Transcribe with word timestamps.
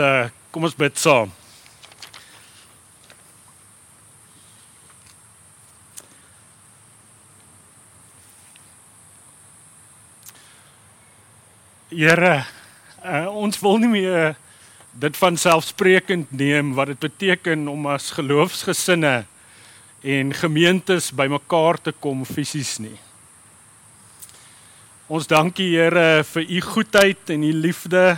Uh, 0.00 0.30
kom 0.48 0.64
ons 0.64 0.76
bid 0.80 0.96
saam. 0.96 1.28
Here, 11.90 12.46
uh, 13.04 13.26
ons 13.28 13.60
wil 13.60 13.76
nie 13.82 13.90
meer 13.92 14.38
dit 15.04 15.20
van 15.20 15.36
selfsprekend 15.36 16.32
neem 16.32 16.72
wat 16.78 16.94
dit 16.94 17.02
beteken 17.04 17.68
om 17.68 17.90
as 17.92 18.08
geloofsgesinne 18.16 19.26
en 20.00 20.32
gemeentes 20.32 21.10
bymekaar 21.12 21.82
te 21.82 21.92
kom 21.92 22.24
fisies 22.24 22.78
nie. 22.80 22.96
Ons 25.12 25.28
dankie 25.28 25.68
Here 25.74 26.24
vir 26.32 26.48
u 26.48 26.64
goedheid 26.70 27.36
en 27.36 27.44
u 27.44 27.52
liefde. 27.68 28.16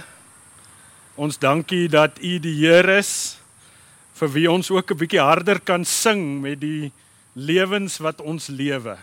Ons 1.12 1.36
dankie 1.36 1.90
dat 1.92 2.16
u 2.24 2.38
die 2.40 2.54
Heer 2.62 2.88
is 2.96 3.36
vir 4.16 4.30
wie 4.32 4.48
ons 4.48 4.70
ook 4.72 4.92
'n 4.92 4.96
bietjie 4.96 5.20
harder 5.20 5.60
kan 5.60 5.84
sing 5.84 6.40
met 6.40 6.60
die 6.60 6.92
lewens 7.34 7.98
wat 7.98 8.20
ons 8.20 8.48
lewe. 8.48 8.96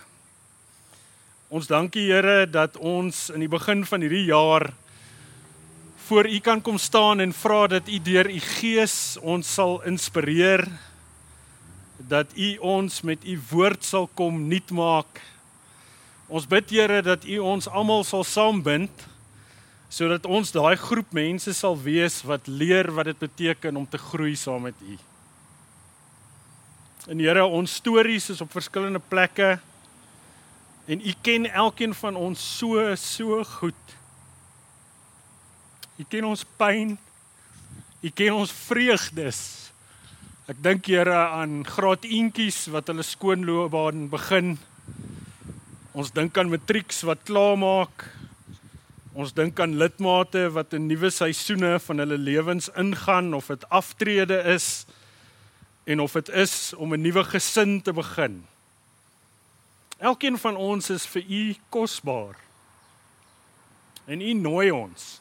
Ons 1.48 1.66
dankie 1.66 2.10
Here 2.10 2.50
dat 2.50 2.76
ons 2.76 3.30
in 3.30 3.40
die 3.40 3.48
begin 3.48 3.86
van 3.86 4.00
hierdie 4.00 4.26
jaar 4.26 4.72
voor 6.06 6.26
U 6.26 6.38
kan 6.40 6.60
kom 6.60 6.78
staan 6.78 7.20
en 7.20 7.32
vra 7.32 7.66
dat 7.66 7.88
U 7.88 7.98
deur 7.98 8.30
U 8.30 8.40
Gees 8.40 9.16
ons 9.22 9.54
sal 9.54 9.82
inspireer 9.82 10.66
dat 11.98 12.26
U 12.34 12.56
ons 12.58 13.02
met 13.02 13.24
U 13.24 13.38
woord 13.50 13.84
sal 13.84 14.10
kom 14.14 14.48
nuut 14.48 14.70
maak. 14.70 15.20
Ons 16.28 16.46
bid 16.46 16.70
Here 16.70 17.02
dat 17.02 17.24
U 17.24 17.38
ons 17.38 17.68
almal 17.68 18.04
sal 18.04 18.24
saambind 18.24 18.90
sodat 19.90 20.26
ons 20.26 20.52
daai 20.54 20.76
groep 20.78 21.12
mense 21.12 21.52
sal 21.54 21.74
wees 21.82 22.20
wat 22.22 22.46
leer 22.46 22.92
wat 22.94 23.10
dit 23.10 23.18
beteken 23.18 23.76
om 23.76 23.88
te 23.90 23.98
groei 23.98 24.36
saam 24.38 24.68
met 24.70 24.78
U. 24.86 24.98
En 27.10 27.18
Here, 27.18 27.44
ons 27.44 27.74
stories 27.80 28.30
is 28.30 28.40
op 28.40 28.52
verskillende 28.54 29.02
plekke 29.02 29.58
En 30.90 31.00
u 31.06 31.12
ken 31.20 31.46
elkeen 31.52 31.94
van 31.94 32.16
ons 32.16 32.56
so 32.58 32.94
so 32.94 33.44
goed. 33.44 33.94
U 35.96 36.04
ken 36.08 36.24
ons 36.24 36.42
pyn. 36.56 36.96
U 38.00 38.10
ken 38.10 38.34
ons 38.34 38.50
vreugdes. 38.66 39.38
Ek 40.50 40.58
dink 40.58 40.90
Here 40.90 41.14
aan 41.14 41.60
graad 41.68 42.08
eentjies 42.08 42.64
wat 42.74 42.90
hulle 42.90 43.06
skoonloopbaan 43.06 44.08
begin. 44.10 44.56
Ons 45.94 46.10
dink 46.10 46.34
aan 46.42 46.50
matrieks 46.50 47.04
wat 47.06 47.22
klaarmaak. 47.28 48.08
Ons 49.12 49.32
dink 49.34 49.58
aan 49.60 49.74
lidmate 49.74 50.44
wat 50.54 50.74
in 50.78 50.86
nuwe 50.86 51.10
seisoene 51.10 51.78
van 51.82 51.98
hulle 51.98 52.18
lewens 52.18 52.68
ingaan 52.78 53.34
of 53.34 53.48
dit 53.50 53.64
aftrede 53.68 54.38
is 54.52 54.86
en 55.84 56.00
of 56.00 56.12
dit 56.14 56.28
is 56.28 56.74
om 56.74 56.94
'n 56.94 57.02
nuwe 57.02 57.24
gesin 57.24 57.82
te 57.82 57.92
begin. 57.92 58.44
Elkeen 59.98 60.38
van 60.38 60.56
ons 60.56 60.90
is 60.90 61.06
vir 61.06 61.24
u 61.28 61.54
kosbaar. 61.68 62.36
En 64.06 64.20
u 64.20 64.32
nooi 64.32 64.70
ons. 64.70 65.20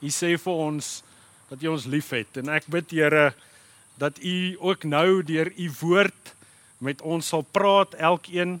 U 0.00 0.08
sê 0.08 0.38
vir 0.38 0.52
ons 0.52 1.02
dat 1.48 1.62
u 1.62 1.66
ons 1.66 1.84
liefhet 1.84 2.36
en 2.36 2.48
ek 2.48 2.66
bid 2.66 2.90
Here 2.90 3.34
dat 3.94 4.22
u 4.22 4.56
ook 4.58 4.84
nou 4.84 5.22
deur 5.22 5.52
u 5.56 5.70
woord 5.80 6.34
met 6.78 7.02
ons 7.02 7.26
sal 7.26 7.42
praat 7.42 7.94
elkeen 7.94 8.60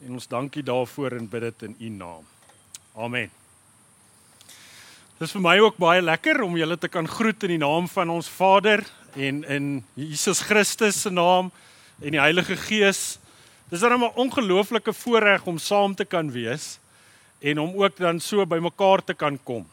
en 0.00 0.12
ons 0.12 0.28
dankie 0.28 0.62
daarvoor 0.62 1.12
en 1.12 1.28
bid 1.28 1.40
dit 1.40 1.62
in 1.62 1.76
u 1.78 1.88
naam. 1.88 2.24
Amen. 2.94 3.43
Dit 5.18 5.28
is 5.28 5.32
vir 5.32 5.42
my 5.42 5.58
ook 5.58 5.76
baie 5.76 6.02
lekker 6.02 6.42
om 6.42 6.56
julle 6.56 6.78
te 6.78 6.88
kan 6.88 7.08
groet 7.08 7.42
in 7.42 7.48
die 7.48 7.58
naam 7.62 7.88
van 7.88 8.10
ons 8.10 8.28
Vader 8.28 8.82
en 9.14 9.44
in 9.44 9.84
Jesus 9.94 10.40
Christus 10.40 11.00
se 11.00 11.10
naam 11.10 11.52
en 12.02 12.10
die 12.10 12.20
Heilige 12.20 12.56
Gees 12.56 13.18
Dis 13.74 13.80
dan 13.80 13.98
'n 14.00 14.14
ongelooflike 14.14 14.92
voorreg 14.92 15.46
om 15.46 15.58
saam 15.58 15.94
te 15.94 16.04
kan 16.04 16.30
wees 16.30 16.78
en 17.40 17.58
om 17.58 17.82
ook 17.82 17.96
dan 17.96 18.20
so 18.20 18.46
bymekaar 18.46 19.04
te 19.04 19.14
kan 19.14 19.38
kom. 19.42 19.66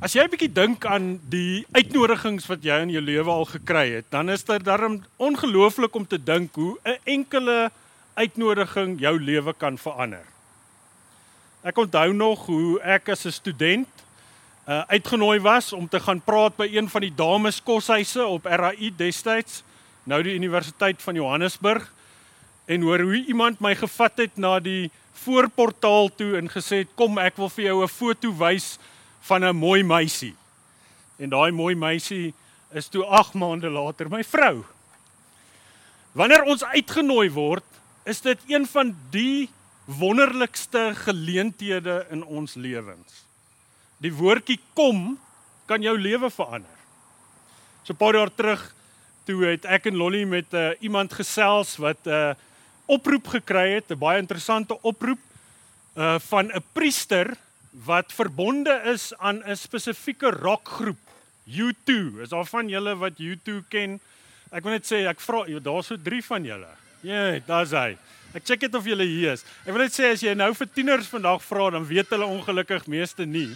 As 0.00 0.12
jy 0.12 0.22
'n 0.22 0.30
bietjie 0.30 0.52
dink 0.52 0.86
aan 0.86 1.20
die 1.28 1.66
uitnodigings 1.72 2.46
wat 2.46 2.62
jy 2.62 2.80
in 2.80 2.90
jou 2.90 3.02
lewe 3.02 3.30
al 3.30 3.44
gekry 3.44 3.90
het, 3.94 4.10
dan 4.10 4.30
is 4.30 4.44
dit 4.44 4.64
darm 4.64 5.04
ongelooflik 5.16 5.94
om 5.94 6.06
te 6.06 6.18
dink 6.18 6.54
hoe 6.54 6.78
'n 6.84 6.98
enkele 7.04 7.70
uitnodiging 8.14 9.00
jou 9.00 9.20
lewe 9.20 9.52
kan 9.52 9.78
verander. 9.78 10.24
Ek 11.60 11.76
onthou 11.76 12.12
nog 12.16 12.46
hoe 12.46 12.80
ek 12.80 13.10
as 13.12 13.26
'n 13.28 13.32
student 13.36 13.88
uh, 14.68 14.80
uitgenooi 14.88 15.40
was 15.40 15.72
om 15.72 15.88
te 15.88 16.00
gaan 16.00 16.20
praat 16.20 16.56
by 16.56 16.68
een 16.72 16.88
van 16.88 17.00
die 17.00 17.14
dames 17.14 17.60
koshuise 17.62 18.24
op 18.24 18.44
RAI 18.44 18.92
destyds 18.96 19.62
nou 20.08 20.22
die 20.22 20.34
Universiteit 20.34 21.02
van 21.02 21.14
Johannesburg 21.14 21.92
en 22.64 22.80
hoor 22.80 23.00
hoe 23.04 23.24
iemand 23.26 23.60
my 23.60 23.74
gevat 23.76 24.16
het 24.16 24.36
na 24.36 24.58
die 24.60 24.90
voorportaal 25.12 26.08
toe 26.16 26.36
en 26.40 26.48
gesê 26.48 26.80
het 26.84 26.96
kom 26.96 27.18
ek 27.18 27.36
wil 27.36 27.52
vir 27.52 27.64
jou 27.64 27.82
'n 27.84 27.88
foto 27.88 28.32
wys 28.32 28.78
van 29.20 29.44
'n 29.44 29.56
mooi 29.56 29.82
meisie. 29.82 30.34
En 31.18 31.28
daai 31.28 31.52
mooi 31.52 31.74
meisie 31.74 32.34
is 32.72 32.88
toe 32.88 33.04
8 33.04 33.34
maande 33.34 33.68
later 33.68 34.08
my 34.08 34.24
vrou. 34.24 34.64
Wanneer 36.12 36.42
ons 36.42 36.64
uitgenooi 36.64 37.30
word, 37.30 37.64
is 38.04 38.20
dit 38.20 38.38
een 38.48 38.66
van 38.66 38.96
die 39.10 39.50
wonderlikste 39.98 40.92
geleenthede 40.94 42.06
in 42.10 42.24
ons 42.24 42.54
lewens. 42.54 43.24
Die 43.98 44.12
woordjie 44.14 44.58
kom 44.74 45.18
kan 45.66 45.82
jou 45.82 45.96
lewe 45.98 46.30
verander. 46.30 46.78
So 47.82 47.92
'n 47.92 47.96
paar 47.96 48.14
jaar 48.14 48.34
terug 48.34 48.74
toe 49.24 49.44
het 49.44 49.64
ek 49.64 49.86
en 49.86 49.96
Lolly 49.96 50.24
met 50.24 50.54
uh, 50.54 50.70
iemand 50.80 51.12
gesels 51.12 51.76
wat 51.76 51.98
'n 52.06 52.10
uh, 52.10 52.34
oproep 52.86 53.26
gekry 53.26 53.74
het, 53.74 53.90
'n 53.90 53.98
baie 53.98 54.18
interessante 54.18 54.78
oproep 54.82 55.20
uh 55.96 56.18
van 56.18 56.50
'n 56.52 56.64
priester 56.72 57.36
wat 57.70 58.12
verbonde 58.12 58.80
is 58.84 59.12
aan 59.18 59.42
'n 59.46 59.56
spesifieke 59.56 60.30
rockgroep, 60.30 60.98
U2. 61.46 62.20
Is 62.22 62.28
daar 62.28 62.46
van 62.46 62.68
julle 62.68 62.96
wat 62.96 63.18
U2 63.18 63.62
ken? 63.68 64.00
Ek 64.50 64.62
wil 64.62 64.72
net 64.72 64.86
sê 64.86 65.06
ek 65.06 65.20
vra 65.20 65.44
daar's 65.60 65.86
so 65.86 65.96
3 65.96 66.24
van 66.24 66.44
julle. 66.44 66.68
Ja, 67.00 67.38
daar's 67.46 67.70
hy. 67.70 67.96
Ek 68.30 68.44
check 68.46 68.60
dit 68.62 68.74
of 68.78 68.86
julle 68.86 69.02
hier 69.02 69.32
is. 69.34 69.42
Ek 69.66 69.74
wil 69.74 69.82
net 69.82 69.94
sê 69.94 70.12
as 70.14 70.22
jy 70.22 70.36
nou 70.38 70.52
vir 70.54 70.68
tieners 70.70 71.08
vandag 71.10 71.42
vra, 71.42 71.72
dan 71.74 71.86
weet 71.88 72.12
hulle 72.14 72.28
ongelukkig 72.30 72.86
meeste 72.86 73.26
nie. 73.26 73.48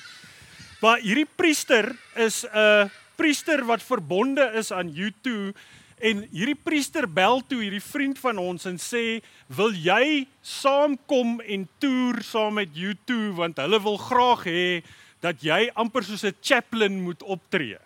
Maar 0.83 0.99
hierdie 1.05 1.29
priester 1.31 1.93
is 2.19 2.45
'n 2.45 2.91
priester 3.17 3.62
wat 3.65 3.83
verbonde 3.83 4.43
is 4.59 4.73
aan 4.73 4.91
U2 4.91 5.55
en 6.03 6.27
hierdie 6.33 6.59
priester 6.59 7.07
bel 7.07 7.41
toe 7.47 7.62
hierdie 7.62 7.83
vriend 7.83 8.19
van 8.19 8.39
ons 8.39 8.67
en 8.67 8.77
sê 8.77 9.23
wil 9.47 9.71
jy 9.71 10.27
saamkom 10.43 11.41
en 11.41 11.69
toer 11.79 12.23
saam 12.23 12.55
met 12.55 12.69
U2 12.75 13.31
want 13.39 13.56
hulle 13.62 13.81
wil 13.81 13.97
graag 13.97 14.45
hê 14.45 14.83
dat 15.23 15.41
jy 15.41 15.71
amper 15.75 16.03
soos 16.03 16.25
'n 16.25 16.35
chaplain 16.43 17.03
moet 17.03 17.23
optree. 17.23 17.79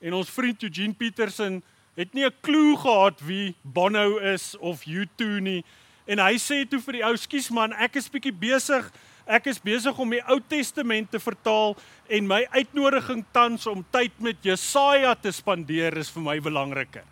En 0.00 0.14
ons 0.14 0.30
vriend 0.30 0.62
Eugene 0.62 0.94
Petersen 0.94 1.62
het 1.96 2.14
nie 2.14 2.24
'n 2.24 2.34
klou 2.40 2.76
gehad 2.76 3.20
wie 3.20 3.54
Bono 3.62 4.16
is 4.18 4.56
of 4.56 4.86
U2 4.86 5.40
nie 5.40 5.64
en 6.08 6.18
hy 6.18 6.34
sê 6.40 6.64
toe 6.68 6.80
vir 6.80 6.98
die 6.98 7.04
ou 7.04 7.14
skus 7.16 7.50
man 7.50 7.76
ek 7.76 8.00
is 8.00 8.08
bietjie 8.08 8.32
besig 8.32 8.88
Ek 9.28 9.44
is 9.50 9.58
besig 9.60 9.98
om 10.00 10.08
die 10.08 10.22
Ou 10.32 10.38
Testament 10.48 11.10
te 11.12 11.18
vertaal 11.20 11.74
en 12.16 12.28
my 12.30 12.40
uitnodiging 12.48 13.20
tans 13.36 13.66
om 13.68 13.82
tyd 13.92 14.14
met 14.24 14.40
Jesaja 14.40 15.12
te 15.20 15.28
spandeer 15.36 15.98
is 16.00 16.08
vir 16.14 16.24
my 16.24 16.38
belangriker. 16.40 17.04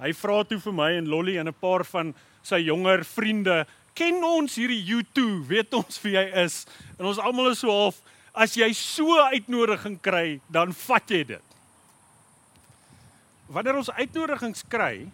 Hy 0.00 0.14
vra 0.16 0.38
toe 0.48 0.56
vir 0.64 0.74
my 0.76 0.88
en 0.96 1.10
Lolly 1.12 1.36
en 1.36 1.48
'n 1.48 1.60
paar 1.60 1.84
van 1.84 2.14
sy 2.42 2.64
jonger 2.64 3.04
vriende, 3.04 3.66
"Ken 3.94 4.24
ons 4.24 4.56
hierdie 4.56 4.80
U2? 4.80 5.44
Weet 5.46 5.74
ons 5.74 6.00
wie 6.02 6.16
hy 6.16 6.44
is?" 6.44 6.66
En 6.98 7.04
ons 7.04 7.18
almal 7.18 7.50
is 7.50 7.58
so 7.58 7.68
half, 7.68 8.00
"As 8.34 8.56
jy 8.56 8.72
so 8.72 9.20
uitnodiging 9.20 10.00
kry, 10.00 10.40
dan 10.50 10.72
vat 10.72 11.06
jy 11.10 11.24
dit." 11.24 11.42
Wanneer 13.48 13.76
ons 13.76 13.90
uitnodigings 13.90 14.64
kry, 14.68 15.06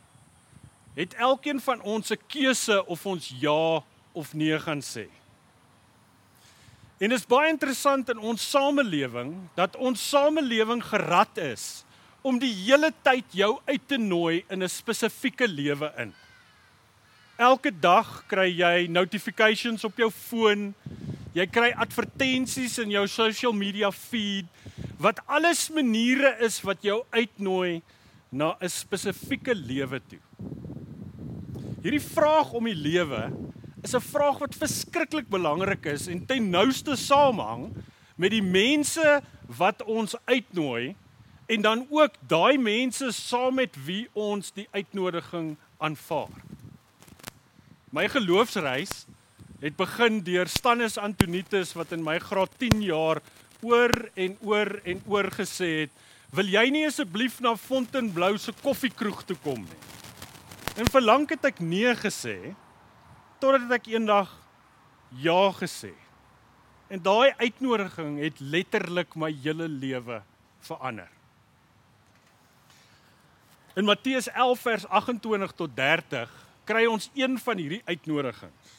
het 0.95 1.15
elkeen 1.15 1.61
van 1.61 1.81
ons 1.81 2.11
'n 2.11 2.21
keuse 2.27 2.87
of 2.87 3.07
ons 3.07 3.33
ja 3.41 3.83
of 4.13 4.35
nee 4.35 4.59
gaan 4.59 4.83
sê. 4.83 5.09
En 6.99 7.09
dit 7.09 7.19
is 7.19 7.27
baie 7.27 7.49
interessant 7.51 8.09
in 8.09 8.19
ons 8.19 8.51
samelewing 8.51 9.35
dat 9.55 9.77
ons 9.77 10.09
samelewing 10.09 10.85
gerad 10.85 11.39
is 11.39 11.85
om 12.23 12.39
die 12.39 12.53
hele 12.55 12.93
tyd 13.03 13.25
jou 13.35 13.57
uit 13.65 13.89
te 13.91 13.97
nooi 13.97 14.45
in 14.49 14.63
'n 14.63 14.69
spesifieke 14.69 15.49
lewe 15.49 15.93
in. 15.97 16.15
Elke 17.37 17.73
dag 17.81 18.25
kry 18.29 18.53
jy 18.55 18.87
notifications 18.87 19.85
op 19.85 19.97
jou 19.97 20.11
foon. 20.11 20.75
Jy 21.33 21.47
kry 21.47 21.73
advertensies 21.73 22.79
in 22.79 22.91
jou 22.91 23.07
social 23.09 23.53
media 23.53 23.91
feed 23.91 24.47
wat 24.99 25.19
alles 25.27 25.71
maniere 25.71 26.37
is 26.39 26.61
wat 26.63 26.83
jou 26.83 27.05
uitnooi 27.11 27.83
na 28.31 28.57
'n 28.61 28.69
spesifieke 28.69 29.55
lewe 29.55 30.01
toe. 30.09 30.21
Hierdie 31.83 32.03
vraag 32.03 32.53
om 32.55 32.69
die 32.69 32.79
lewe 32.79 33.25
is 33.83 33.95
'n 33.99 34.07
vraag 34.07 34.39
wat 34.39 34.55
verskriklik 34.55 35.27
belangrik 35.27 35.87
is 35.91 36.07
en 36.07 36.21
ten 36.27 36.51
nouste 36.51 36.95
samehang 36.95 37.75
met 38.17 38.31
die 38.31 38.43
mense 38.43 39.23
wat 39.59 39.83
ons 39.83 40.15
uitnooi 40.25 40.95
en 41.47 41.61
dan 41.63 41.87
ook 41.91 42.15
daai 42.29 42.59
mense 42.59 43.11
saam 43.11 43.55
met 43.55 43.75
wie 43.85 44.07
ons 44.13 44.53
die 44.53 44.69
uitnodiging 44.71 45.57
aanvaar. 45.79 46.31
My 47.91 48.07
geloofsreis 48.09 49.07
het 49.61 49.77
begin 49.77 50.23
deur 50.23 50.47
Stannis 50.47 50.99
Antonitus 50.99 51.75
wat 51.75 51.93
in 51.93 52.05
my 52.05 52.19
graad 52.19 52.51
10 52.59 52.83
jaar 52.83 53.19
oor 53.61 53.91
en 54.15 54.37
oor 54.41 54.81
en 54.85 55.03
oor 55.07 55.31
gesê 55.35 55.81
het, 55.81 55.91
"Wil 56.31 56.47
jy 56.47 56.71
nie 56.71 56.87
asseblief 56.87 57.41
na 57.41 57.57
Fontainebleau 57.57 58.39
se 58.39 58.53
koffiekroeg 58.63 59.25
toe 59.27 59.37
kom 59.43 59.63
nie?" 59.67 60.02
En 60.77 60.89
verlang 60.89 61.27
het 61.29 61.45
ek 61.45 61.61
nee 61.61 61.91
gesê 62.01 62.55
totdat 63.43 63.75
ek 63.77 63.91
eendag 63.93 64.31
ja 65.21 65.51
gesê. 65.59 65.93
En 66.93 67.01
daai 67.03 67.35
uitnodiging 67.41 68.21
het 68.23 68.41
letterlik 68.41 69.17
my 69.19 69.33
hele 69.45 69.67
lewe 69.69 70.21
verander. 70.65 71.11
In 73.77 73.89
Matteus 73.89 74.29
11 74.29 74.61
vers 74.61 74.87
28 74.87 75.55
tot 75.57 75.77
30 75.77 76.33
kry 76.69 76.85
ons 76.87 77.09
een 77.17 77.39
van 77.41 77.61
hierdie 77.61 77.83
uitnodigings. 77.89 78.75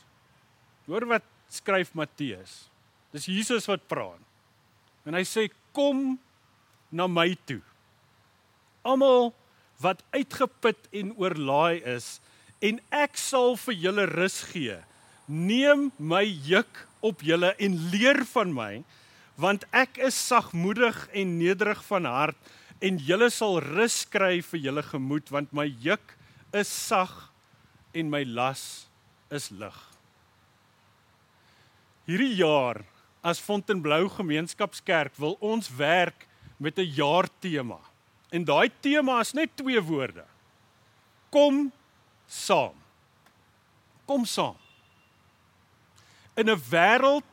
Hoor 0.85 1.05
wat 1.09 1.25
skryf 1.49 1.93
Matteus. 1.97 2.67
Dis 3.13 3.29
Jesus 3.29 3.67
wat 3.69 3.85
praat. 3.89 4.21
En 5.03 5.17
hy 5.17 5.25
sê 5.27 5.49
kom 5.75 6.15
na 6.93 7.09
my 7.09 7.33
toe. 7.45 7.61
Almal 8.85 9.33
wat 9.81 10.03
uitgeput 10.13 10.89
en 10.91 11.13
oorlaai 11.17 11.81
is 11.95 12.19
en 12.63 12.79
ek 12.95 13.17
sal 13.19 13.57
vir 13.59 13.75
julle 13.75 14.05
rus 14.07 14.41
gee. 14.53 14.77
Neem 15.27 15.89
my 15.97 16.23
juk 16.23 16.85
op 17.03 17.23
julle 17.23 17.53
en 17.59 17.77
leer 17.91 18.23
van 18.33 18.53
my 18.55 18.73
want 19.39 19.65
ek 19.73 19.97
is 19.97 20.15
sagmoedig 20.15 20.97
en 21.11 21.37
nederig 21.39 21.81
van 21.89 22.05
hart 22.05 22.53
en 22.83 22.99
julle 22.99 23.29
sal 23.33 23.59
rus 23.63 24.03
kry 24.11 24.41
vir 24.45 24.65
julle 24.67 24.83
gemoed 24.85 25.31
want 25.33 25.53
my 25.55 25.65
juk 25.83 26.15
is 26.53 26.69
sag 26.69 27.11
en 27.93 28.09
my 28.11 28.23
las 28.27 28.85
is 29.33 29.49
lig. 29.51 29.77
Hierdie 32.03 32.35
jaar 32.35 32.83
as 33.23 33.39
Fontainebleau 33.39 34.09
Gemeenskapskerk 34.11 35.15
wil 35.17 35.37
ons 35.39 35.69
werk 35.79 36.27
met 36.59 36.77
'n 36.77 36.91
jaartema. 36.99 37.79
En 38.33 38.45
daai 38.47 38.71
tema 38.81 39.19
is 39.21 39.33
net 39.37 39.51
twee 39.59 39.81
woorde. 39.81 40.23
Kom 41.29 41.67
saam. 42.25 42.73
Kom 44.09 44.25
saam. 44.25 44.57
In 46.35 46.49
'n 46.49 46.63
wêreld 46.69 47.29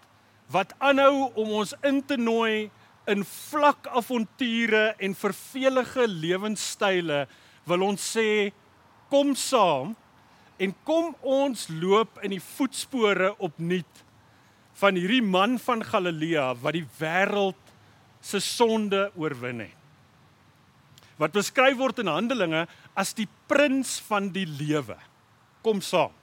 wat 0.53 0.75
aanhou 0.79 1.33
om 1.35 1.51
ons 1.63 1.75
in 1.83 2.05
te 2.05 2.17
nooi 2.17 2.71
in 3.07 3.25
vlak 3.25 3.87
avonture 3.87 4.95
en 4.99 5.15
vervelige 5.15 6.07
lewenstyle, 6.09 7.27
wil 7.65 7.83
ons 7.83 8.17
sê 8.17 8.53
kom 9.09 9.35
saam 9.35 9.97
en 10.59 10.75
kom 10.85 11.15
ons 11.23 11.67
loop 11.69 12.21
in 12.23 12.31
die 12.31 12.45
voetspore 12.57 13.33
opnuut 13.39 14.05
van 14.81 14.95
hierdie 14.95 15.25
man 15.25 15.59
van 15.59 15.85
Galilea 15.85 16.55
wat 16.61 16.77
die 16.77 16.87
wêreld 17.01 17.75
se 18.21 18.41
sonde 18.41 19.09
oorwin 19.17 19.65
het. 19.65 19.80
Wat 21.21 21.35
beskryf 21.37 21.77
word 21.79 22.01
in 22.01 22.09
Handelinge 22.09 22.65
as 22.97 23.13
die 23.17 23.29
prins 23.51 23.99
van 24.09 24.31
die 24.33 24.47
lewe. 24.49 24.97
Kom 25.65 25.83
saam. 25.85 26.15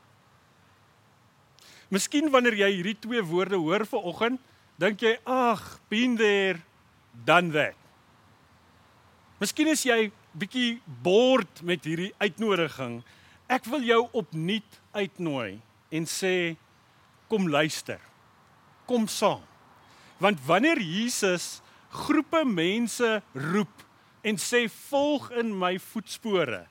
Miskien 1.94 2.32
wanneer 2.34 2.58
jy 2.58 2.72
hierdie 2.80 2.98
twee 3.00 3.22
woorde 3.24 3.60
hoor 3.62 3.86
vanoggend, 3.88 4.42
dink 4.78 5.02
jy, 5.02 5.18
"Ag, 5.26 5.80
been 5.90 6.18
there, 6.18 6.60
done 7.26 7.52
that." 7.52 7.76
Miskien 9.40 9.68
is 9.68 9.84
jy 9.86 10.12
bietjie 10.38 10.82
bored 11.04 11.62
met 11.62 11.86
hierdie 11.86 12.14
uitnodiging. 12.20 13.04
Ek 13.48 13.66
wil 13.66 13.82
jou 13.82 14.10
opnuut 14.12 14.82
uitnooi 14.94 15.62
en 15.92 16.06
sê, 16.06 16.58
"Kom 17.30 17.48
luister." 17.48 18.02
kom 18.88 19.08
saam. 19.12 19.44
Want 20.18 20.40
wanneer 20.48 20.80
Jesus 20.82 21.60
groepe 21.94 22.42
mense 22.48 23.22
roep 23.36 23.84
en 24.22 24.38
sê 24.38 24.66
volg 24.90 25.30
in 25.32 25.52
my 25.60 25.78
voetspore, 25.80 26.66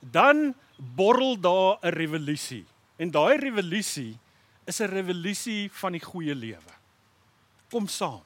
dan 0.00 0.54
borrel 0.76 1.36
daar 1.40 1.78
'n 1.82 1.94
revolusie. 1.94 2.64
En 2.98 3.10
daai 3.10 3.36
revolusie 3.36 4.18
is 4.64 4.80
'n 4.80 4.88
revolusie 4.88 5.70
van 5.72 5.92
die 5.92 6.00
goeie 6.00 6.34
lewe. 6.34 6.72
Kom 7.70 7.88
saam. 7.88 8.22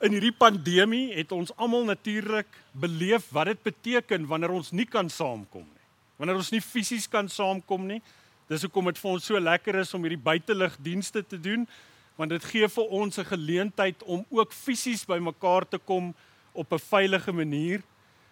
In 0.00 0.12
hierdie 0.12 0.36
pandemie 0.38 1.14
het 1.14 1.32
ons 1.32 1.56
almal 1.56 1.84
natuurlik 1.84 2.48
beleef 2.72 3.30
wat 3.30 3.46
dit 3.46 3.62
beteken 3.62 4.26
wanneer 4.26 4.50
ons 4.50 4.70
nie 4.70 4.86
kan 4.86 5.10
saamkom 5.10 5.62
nie. 5.62 5.86
Wanneer 6.16 6.36
ons 6.36 6.50
nie 6.50 6.60
fisies 6.60 7.08
kan 7.08 7.28
saamkom 7.28 7.86
nie, 7.86 8.02
Dis 8.52 8.66
hoekom 8.66 8.90
dit 8.90 8.98
vir 9.00 9.14
ons 9.14 9.24
so 9.24 9.40
lekker 9.40 9.78
is 9.80 9.94
om 9.96 10.02
hierdie 10.04 10.20
buiteligdienste 10.20 11.22
te 11.24 11.38
doen 11.40 11.66
want 12.18 12.34
dit 12.34 12.44
gee 12.44 12.68
vir 12.68 12.90
ons 12.92 13.18
'n 13.18 13.24
geleentheid 13.24 14.02
om 14.04 14.26
ook 14.30 14.52
fisies 14.52 15.06
bymekaar 15.08 15.64
te 15.64 15.78
kom 15.78 16.12
op 16.52 16.72
'n 16.72 16.78
veilige 16.78 17.32
manier. 17.32 17.82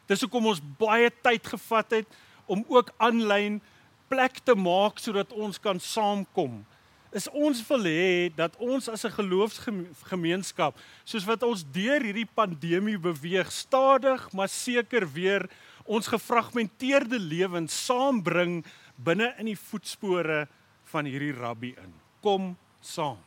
Dis 0.06 0.20
hoekom 0.20 0.46
ons 0.46 0.61
baie 0.78 1.11
tyd 1.22 1.46
gevat 1.46 1.90
het 1.90 2.06
om 2.46 2.64
ook 2.69 2.90
aanlyn 2.96 3.61
plek 4.08 4.43
te 4.44 4.55
maak 4.55 4.99
sodat 4.99 5.32
ons 5.32 5.61
kan 5.61 5.81
saamkom. 5.81 6.64
Is 7.11 7.26
ons 7.31 7.62
wil 7.67 7.87
hê 7.90 8.31
dat 8.34 8.56
ons 8.58 8.88
as 8.88 9.05
'n 9.05 9.11
geloofsgemeenskap, 9.11 10.78
soos 11.05 11.25
wat 11.25 11.43
ons 11.43 11.64
deur 11.72 12.02
hierdie 12.02 12.28
pandemie 12.34 12.99
beweeg, 12.99 13.50
stadig 13.52 14.32
maar 14.32 14.49
seker 14.49 15.06
weer 15.12 15.50
ons 15.84 16.06
gefragmenteerde 16.06 17.19
lewens 17.19 17.84
saambring 17.87 18.64
binne 18.96 19.34
in 19.38 19.46
die 19.46 19.58
voetspore 19.58 20.49
van 20.84 21.05
hierdie 21.05 21.32
rabbi 21.32 21.75
in. 21.76 21.94
Kom 22.23 22.56
saam. 22.81 23.19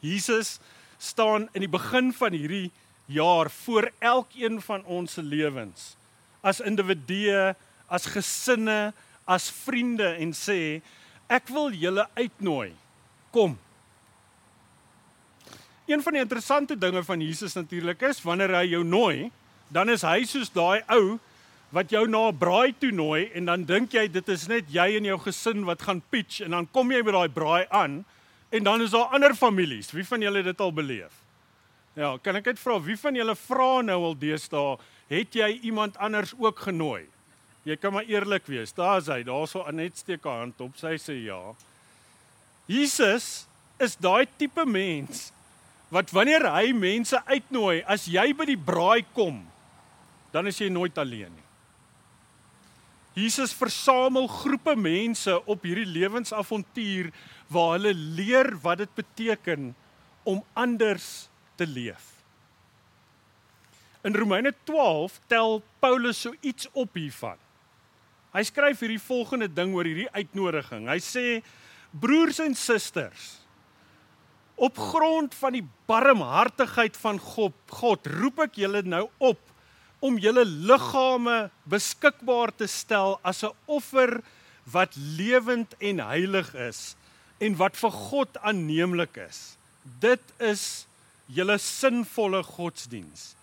Jesus 0.00 0.60
staan 0.98 1.48
in 1.52 1.60
die 1.60 1.70
begin 1.70 2.12
van 2.12 2.32
hierdie 2.32 2.70
jaar 3.06 3.50
voor 3.50 3.90
elkeen 3.98 4.60
van 4.62 4.84
ons 4.84 5.12
se 5.12 5.22
lewens 5.22 5.94
as 6.44 6.60
individue, 6.60 7.54
as 7.88 8.06
gesinne, 8.12 8.92
as 9.24 9.48
vriende 9.64 10.10
en 10.20 10.34
sê 10.36 10.82
ek 11.32 11.48
wil 11.48 11.72
julle 11.72 12.04
uitnooi. 12.18 12.74
Kom. 13.32 13.56
Een 15.88 16.04
van 16.04 16.16
die 16.16 16.22
interessante 16.22 16.76
dinge 16.76 17.00
van 17.04 17.24
Jesus 17.24 17.56
natuurlik 17.56 18.04
is 18.10 18.20
wanneer 18.24 18.52
hy 18.60 18.66
jou 18.76 18.84
nooi, 18.84 19.30
dan 19.72 19.88
is 19.92 20.04
hy 20.04 20.20
soos 20.28 20.52
daai 20.52 20.84
ou 20.92 21.16
wat 21.74 21.90
jou 21.90 22.04
na 22.06 22.28
'n 22.28 22.38
braai 22.38 22.76
toe 22.78 22.92
nooi 22.92 23.30
en 23.34 23.44
dan 23.44 23.64
dink 23.64 23.92
jy 23.92 24.06
dit 24.08 24.28
is 24.28 24.46
net 24.46 24.68
jy 24.68 24.96
en 24.96 25.04
jou 25.04 25.18
gesin 25.18 25.64
wat 25.64 25.82
gaan 25.82 26.02
pitch 26.10 26.40
en 26.40 26.50
dan 26.50 26.68
kom 26.70 26.92
jy 26.92 27.02
by 27.02 27.12
daai 27.12 27.28
braai 27.28 27.66
aan 27.70 28.04
en 28.52 28.62
dan 28.62 28.82
is 28.82 28.90
daar 28.90 29.10
ander 29.10 29.34
families. 29.34 29.90
Wie 29.90 30.04
van 30.04 30.20
julle 30.20 30.36
het 30.36 30.46
dit 30.46 30.60
al 30.60 30.72
beleef? 30.72 31.23
Ja, 31.94 32.16
kan 32.18 32.34
ek 32.40 32.50
net 32.50 32.58
vra 32.58 32.80
wie 32.82 32.96
van 32.98 33.14
julle 33.14 33.36
vra 33.38 33.78
nou 33.86 34.00
al 34.08 34.16
deesdae, 34.18 34.78
het 35.12 35.36
jy 35.38 35.50
iemand 35.62 35.98
anders 36.02 36.32
ook 36.34 36.64
genooi? 36.66 37.04
Jy 37.64 37.76
kan 37.80 37.94
maar 37.94 38.08
eerlik 38.10 38.48
wees. 38.50 38.74
Daar's 38.76 39.06
hy, 39.08 39.22
daarso 39.24 39.62
Anet 39.64 39.96
steek 39.96 40.26
haar 40.26 40.42
hand 40.42 40.58
op. 40.60 40.74
Sy 40.76 40.98
sê 41.00 41.16
ja. 41.24 41.38
Jesus 42.68 43.46
is 43.80 43.96
daai 43.96 44.26
tipe 44.38 44.66
mens 44.66 45.30
wat 45.94 46.10
wanneer 46.10 46.42
hy 46.50 46.72
mense 46.74 47.18
uitnooi, 47.28 47.84
as 47.86 48.08
jy 48.10 48.32
by 48.34 48.48
die 48.48 48.58
braai 48.58 49.04
kom, 49.14 49.44
dan 50.34 50.48
is 50.50 50.58
jy 50.58 50.66
nooit 50.72 50.96
alleen 50.98 51.30
nie. 51.30 51.44
Jesus 53.14 53.52
versamel 53.54 54.26
groepe 54.26 54.74
mense 54.74 55.36
op 55.46 55.62
hierdie 55.62 55.86
lewensavontuur 55.86 57.12
waar 57.54 57.76
hulle 57.76 57.92
leer 57.94 58.50
wat 58.64 58.82
dit 58.82 58.96
beteken 58.98 59.68
om 60.26 60.42
anders 60.58 61.28
te 61.56 61.66
leef. 61.66 62.12
In 64.04 64.14
Romeine 64.14 64.52
12 64.64 65.20
tel 65.26 65.62
Paulus 65.80 66.20
so 66.20 66.34
iets 66.40 66.68
op 66.72 66.94
hiervan. 66.94 67.38
Hy 68.34 68.42
skryf 68.42 68.82
hierdie 68.82 69.00
volgende 69.00 69.48
ding 69.48 69.72
oor 69.74 69.86
hierdie 69.86 70.10
uitnodiging. 70.12 70.88
Hy 70.90 70.98
sê 71.00 71.24
broers 71.94 72.40
en 72.42 72.56
susters 72.58 73.44
op 74.54 74.78
grond 74.78 75.34
van 75.34 75.56
die 75.56 75.64
barmhartigheid 75.88 76.96
van 77.02 77.18
God, 77.18 77.54
God 77.74 78.06
roep 78.20 78.44
ek 78.46 78.60
julle 78.62 78.84
nou 78.86 79.08
op 79.18 79.40
om 80.04 80.18
julle 80.20 80.44
liggame 80.44 81.48
beskikbaar 81.70 82.52
te 82.54 82.68
stel 82.70 83.18
as 83.24 83.42
'n 83.42 83.54
offer 83.66 84.22
wat 84.64 84.94
lewend 84.96 85.74
en 85.80 85.98
heilig 85.98 86.54
is 86.54 86.96
en 87.40 87.56
wat 87.56 87.76
vir 87.76 87.90
God 87.90 88.36
aanneemlik 88.38 89.16
is. 89.16 89.56
Dit 90.00 90.22
is 90.38 90.86
julle 91.26 91.58
sinvolle 91.58 92.42
godsdiens. 92.42 93.34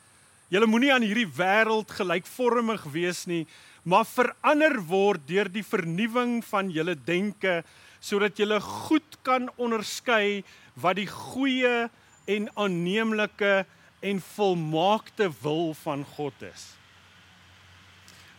Julle 0.52 0.68
moenie 0.68 0.92
aan 0.94 1.06
hierdie 1.06 1.30
wêreld 1.38 1.92
gelykvormig 1.96 2.84
wees 2.92 3.26
nie, 3.30 3.46
maar 3.84 4.06
verander 4.06 4.78
word 4.86 5.24
deur 5.30 5.50
die 5.50 5.66
vernuwing 5.66 6.42
van 6.46 6.70
julle 6.70 6.96
denke 6.96 7.62
sodat 8.02 8.40
julle 8.42 8.58
goed 8.62 9.18
kan 9.26 9.48
onderskei 9.62 10.42
wat 10.82 10.98
die 10.98 11.10
goeie, 11.10 11.90
en 12.26 12.50
aanneemlike 12.54 13.66
en 14.02 14.22
volmaakte 14.22 15.30
wil 15.42 15.74
van 15.74 16.06
God 16.16 16.34
is. 16.42 16.68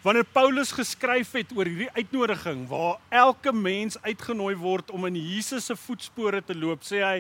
Wanneer 0.03 0.27
Paulus 0.35 0.73
geskryf 0.75 1.33
het 1.39 1.53
oor 1.55 1.69
hierdie 1.71 1.91
uitnodiging 1.95 2.65
waar 2.71 2.99
elke 3.09 3.53
mens 3.55 3.99
uitgenooi 4.03 4.55
word 4.59 4.91
om 4.91 5.07
in 5.07 5.19
Jesus 5.19 5.69
se 5.71 5.77
voetspore 5.79 6.43
te 6.43 6.57
loop, 6.59 6.83
sê 6.83 7.03
hy 7.07 7.19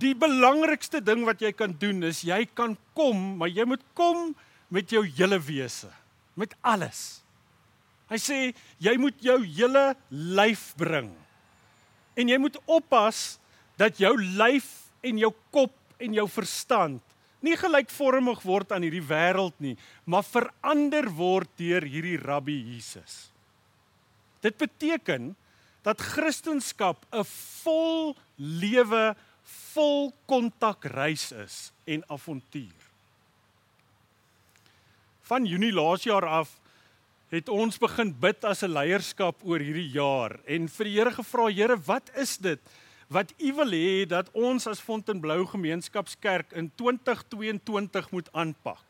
die 0.00 0.14
belangrikste 0.18 1.00
ding 1.04 1.24
wat 1.26 1.42
jy 1.42 1.52
kan 1.52 1.74
doen 1.78 2.02
is 2.08 2.24
jy 2.26 2.44
kan 2.56 2.76
kom, 2.96 3.36
maar 3.38 3.52
jy 3.52 3.66
moet 3.68 3.82
kom 3.94 4.32
met 4.74 4.90
jou 4.90 5.04
hele 5.06 5.38
wese, 5.38 5.90
met 6.34 6.54
alles. 6.62 7.22
Hy 8.10 8.18
sê 8.20 8.38
jy 8.82 8.94
moet 9.00 9.16
jou 9.22 9.38
hele 9.44 9.94
lyf 10.10 10.72
bring. 10.78 11.12
En 12.14 12.28
jy 12.30 12.38
moet 12.38 12.58
oppas 12.66 13.38
dat 13.80 13.98
jou 13.98 14.12
lyf 14.18 14.68
en 15.04 15.18
jou 15.18 15.32
kop 15.54 15.74
en 16.02 16.14
jou 16.14 16.26
verstand 16.30 17.02
nie 17.44 17.56
gelykvormig 17.60 18.40
word 18.46 18.72
aan 18.72 18.84
hierdie 18.86 19.04
wêreld 19.04 19.56
nie, 19.60 19.74
maar 20.08 20.24
verander 20.24 21.10
word 21.12 21.50
deur 21.60 21.84
hierdie 21.84 22.16
Rabbi 22.20 22.56
Jesus. 22.72 23.28
Dit 24.44 24.56
beteken 24.60 25.34
dat 25.84 26.00
Christendom 26.00 26.62
'n 27.12 27.24
vol 27.62 28.16
lewe, 28.36 29.14
vol 29.44 30.12
kontak 30.26 30.84
reis 30.84 31.32
is 31.32 31.72
en 31.84 32.04
avontuur. 32.08 32.80
Van 35.24 35.46
Junie 35.46 35.72
laas 35.72 36.04
jaar 36.04 36.26
af 36.26 36.60
het 37.32 37.48
ons 37.48 37.78
begin 37.78 38.12
bid 38.20 38.44
as 38.44 38.62
'n 38.62 38.72
leierskap 38.72 39.36
oor 39.42 39.58
hierdie 39.58 39.90
jaar 39.90 40.38
en 40.46 40.68
vir 40.68 40.84
die 40.84 40.94
Here 40.98 41.12
gevra, 41.12 41.48
Here, 41.50 41.76
wat 41.76 42.10
is 42.14 42.36
dit? 42.36 42.60
wat 43.14 43.32
u 43.38 43.52
wil 43.52 43.70
hê 43.70 44.06
dat 44.08 44.30
ons 44.32 44.66
as 44.66 44.80
Fontainebleau 44.80 45.44
Gemeenskapskerk 45.46 46.52
in 46.52 46.70
2022 46.74 48.10
moet 48.10 48.28
aanpak. 48.32 48.82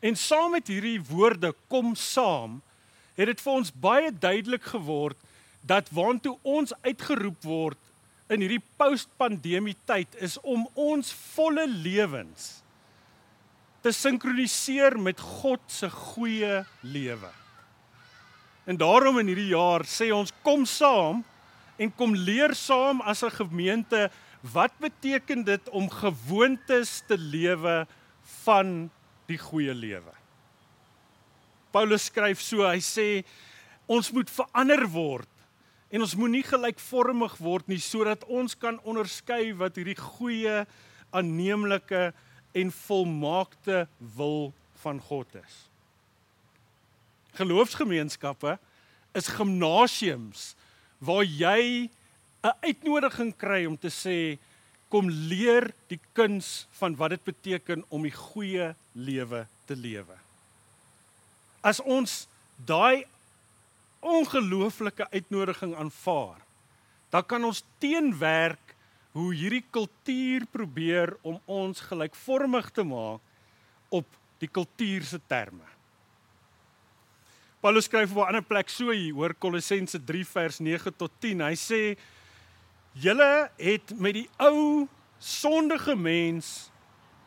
En 0.00 0.16
saam 0.16 0.54
met 0.56 0.70
hierdie 0.70 1.00
woorde 1.10 1.52
kom 1.68 1.94
saam, 1.94 2.60
het 3.14 3.28
dit 3.28 3.42
vir 3.44 3.52
ons 3.52 3.72
baie 3.74 4.10
duidelik 4.10 4.64
geword 4.72 5.18
dat 5.60 5.90
waantoe 5.94 6.38
ons 6.42 6.74
uitgeroep 6.82 7.44
word 7.46 7.81
in 8.32 8.42
hierdie 8.44 8.62
post-pandemie 8.80 9.76
tyd 9.88 10.16
is 10.24 10.38
om 10.42 10.64
ons 10.78 11.12
volle 11.34 11.66
lewens 11.68 12.62
te 13.82 13.92
sinkroniseer 13.94 14.96
met 15.00 15.20
God 15.20 15.62
se 15.66 15.88
goeie 15.90 16.62
lewe. 16.86 17.30
En 18.70 18.78
daarom 18.78 19.18
in 19.18 19.32
hierdie 19.32 19.50
jaar 19.50 19.82
sê 19.90 20.12
ons 20.14 20.30
kom 20.46 20.62
saam 20.70 21.24
en 21.82 21.94
kom 21.98 22.14
leer 22.14 22.54
saam 22.54 23.02
as 23.02 23.24
'n 23.24 23.34
gemeente 23.42 24.10
wat 24.54 24.72
beteken 24.78 25.44
dit 25.44 25.68
om 25.70 25.90
gewoontes 25.90 27.02
te 27.06 27.18
lewe 27.18 27.86
van 28.44 28.90
die 29.26 29.38
goeie 29.38 29.74
lewe. 29.74 30.14
Paulus 31.72 32.04
skryf 32.10 32.40
so, 32.40 32.66
hy 32.66 32.78
sê 32.78 33.24
ons 33.86 34.12
moet 34.12 34.30
verander 34.30 34.86
word 34.86 35.31
en 35.92 36.00
ons 36.00 36.14
moenie 36.16 36.44
gelykvormig 36.46 37.34
word 37.42 37.68
nie 37.68 37.80
sodat 37.82 38.24
ons 38.32 38.56
kan 38.56 38.80
onderskei 38.88 39.52
wat 39.56 39.76
hierdie 39.76 39.98
goeie 39.98 40.62
aanneemlike 41.12 42.10
en 42.56 42.72
volmaakte 42.72 43.84
wil 44.16 44.52
van 44.82 45.00
God 45.04 45.36
is. 45.40 45.58
Geloofsgemeenskappe 47.36 48.56
is 49.16 49.28
gimnasiums 49.36 50.52
waar 50.98 51.24
jy 51.24 51.90
'n 52.42 52.56
uitnodiging 52.62 53.36
kry 53.36 53.66
om 53.66 53.76
te 53.76 53.90
sê 53.90 54.38
kom 54.88 55.08
leer 55.08 55.72
die 55.88 56.00
kuns 56.12 56.66
van 56.80 56.96
wat 56.96 57.10
dit 57.10 57.24
beteken 57.24 57.84
om 57.88 58.02
die 58.02 58.16
goeie 58.16 58.74
lewe 58.92 59.46
te 59.66 59.76
lewe. 59.76 60.16
As 61.62 61.80
ons 61.80 62.26
daai 62.66 63.04
ongelooflike 64.02 65.06
uitnodiging 65.10 65.74
aanvaar, 65.78 66.40
dan 67.10 67.26
kan 67.26 67.44
ons 67.44 67.64
teenwerk 67.82 68.74
hoe 69.12 69.30
hierdie 69.34 69.64
kultuur 69.70 70.46
probeer 70.50 71.14
om 71.22 71.38
ons 71.44 71.80
gelykvormig 71.88 72.70
te 72.72 72.84
maak 72.84 73.20
op 73.92 74.08
die 74.40 74.48
kultuur 74.48 75.04
se 75.06 75.20
terme. 75.28 75.68
Paulus 77.62 77.86
skryf 77.86 78.10
op 78.10 78.24
'n 78.24 78.28
ander 78.28 78.42
plek 78.42 78.68
so 78.68 78.90
hier, 78.90 79.14
hoor 79.14 79.34
Kolossense 79.34 80.04
3 80.04 80.24
vers 80.26 80.58
9 80.58 80.96
tot 80.96 81.12
10. 81.20 81.40
Hy 81.40 81.54
sê: 81.54 81.98
"Julle 82.92 83.50
het 83.56 83.92
met 83.98 84.14
die 84.14 84.28
ou 84.36 84.88
sondige 85.22 85.94
mens 85.96 86.72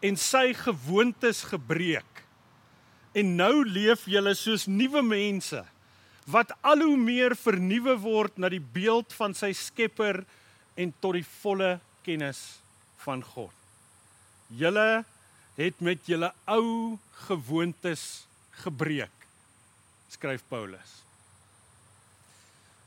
en 0.03 0.17
sy 0.20 0.53
gewoontes 0.53 1.44
gebreek. 1.44 2.24
En 3.15 3.36
nou 3.39 3.63
leef 3.63 4.05
julle 4.12 4.34
soos 4.36 4.67
nuwe 4.67 5.01
mense 5.05 5.63
wat 6.25 6.51
al 6.65 6.82
hoe 6.82 6.98
meer 6.98 7.36
vernuwe 7.38 7.96
word 8.01 8.38
na 8.41 8.50
die 8.50 8.62
beeld 8.62 9.13
van 9.13 9.36
sy 9.38 9.51
Skepper 9.53 10.24
en 10.75 10.94
tot 11.00 11.13
die 11.20 11.27
volle 11.41 11.75
kennis 12.05 12.41
van 13.05 13.22
God. 13.24 13.53
Julle 14.50 15.05
het 15.55 15.82
met 15.86 16.01
julle 16.10 16.32
ou 16.50 16.98
gewoontes 17.27 18.25
gebreek 18.63 19.12
skryf 20.15 20.44
Paulus. 20.50 21.01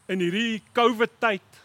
In 0.09 0.23
hierdie 0.25 0.63
COVID 0.73 1.19
tyd 1.21 1.59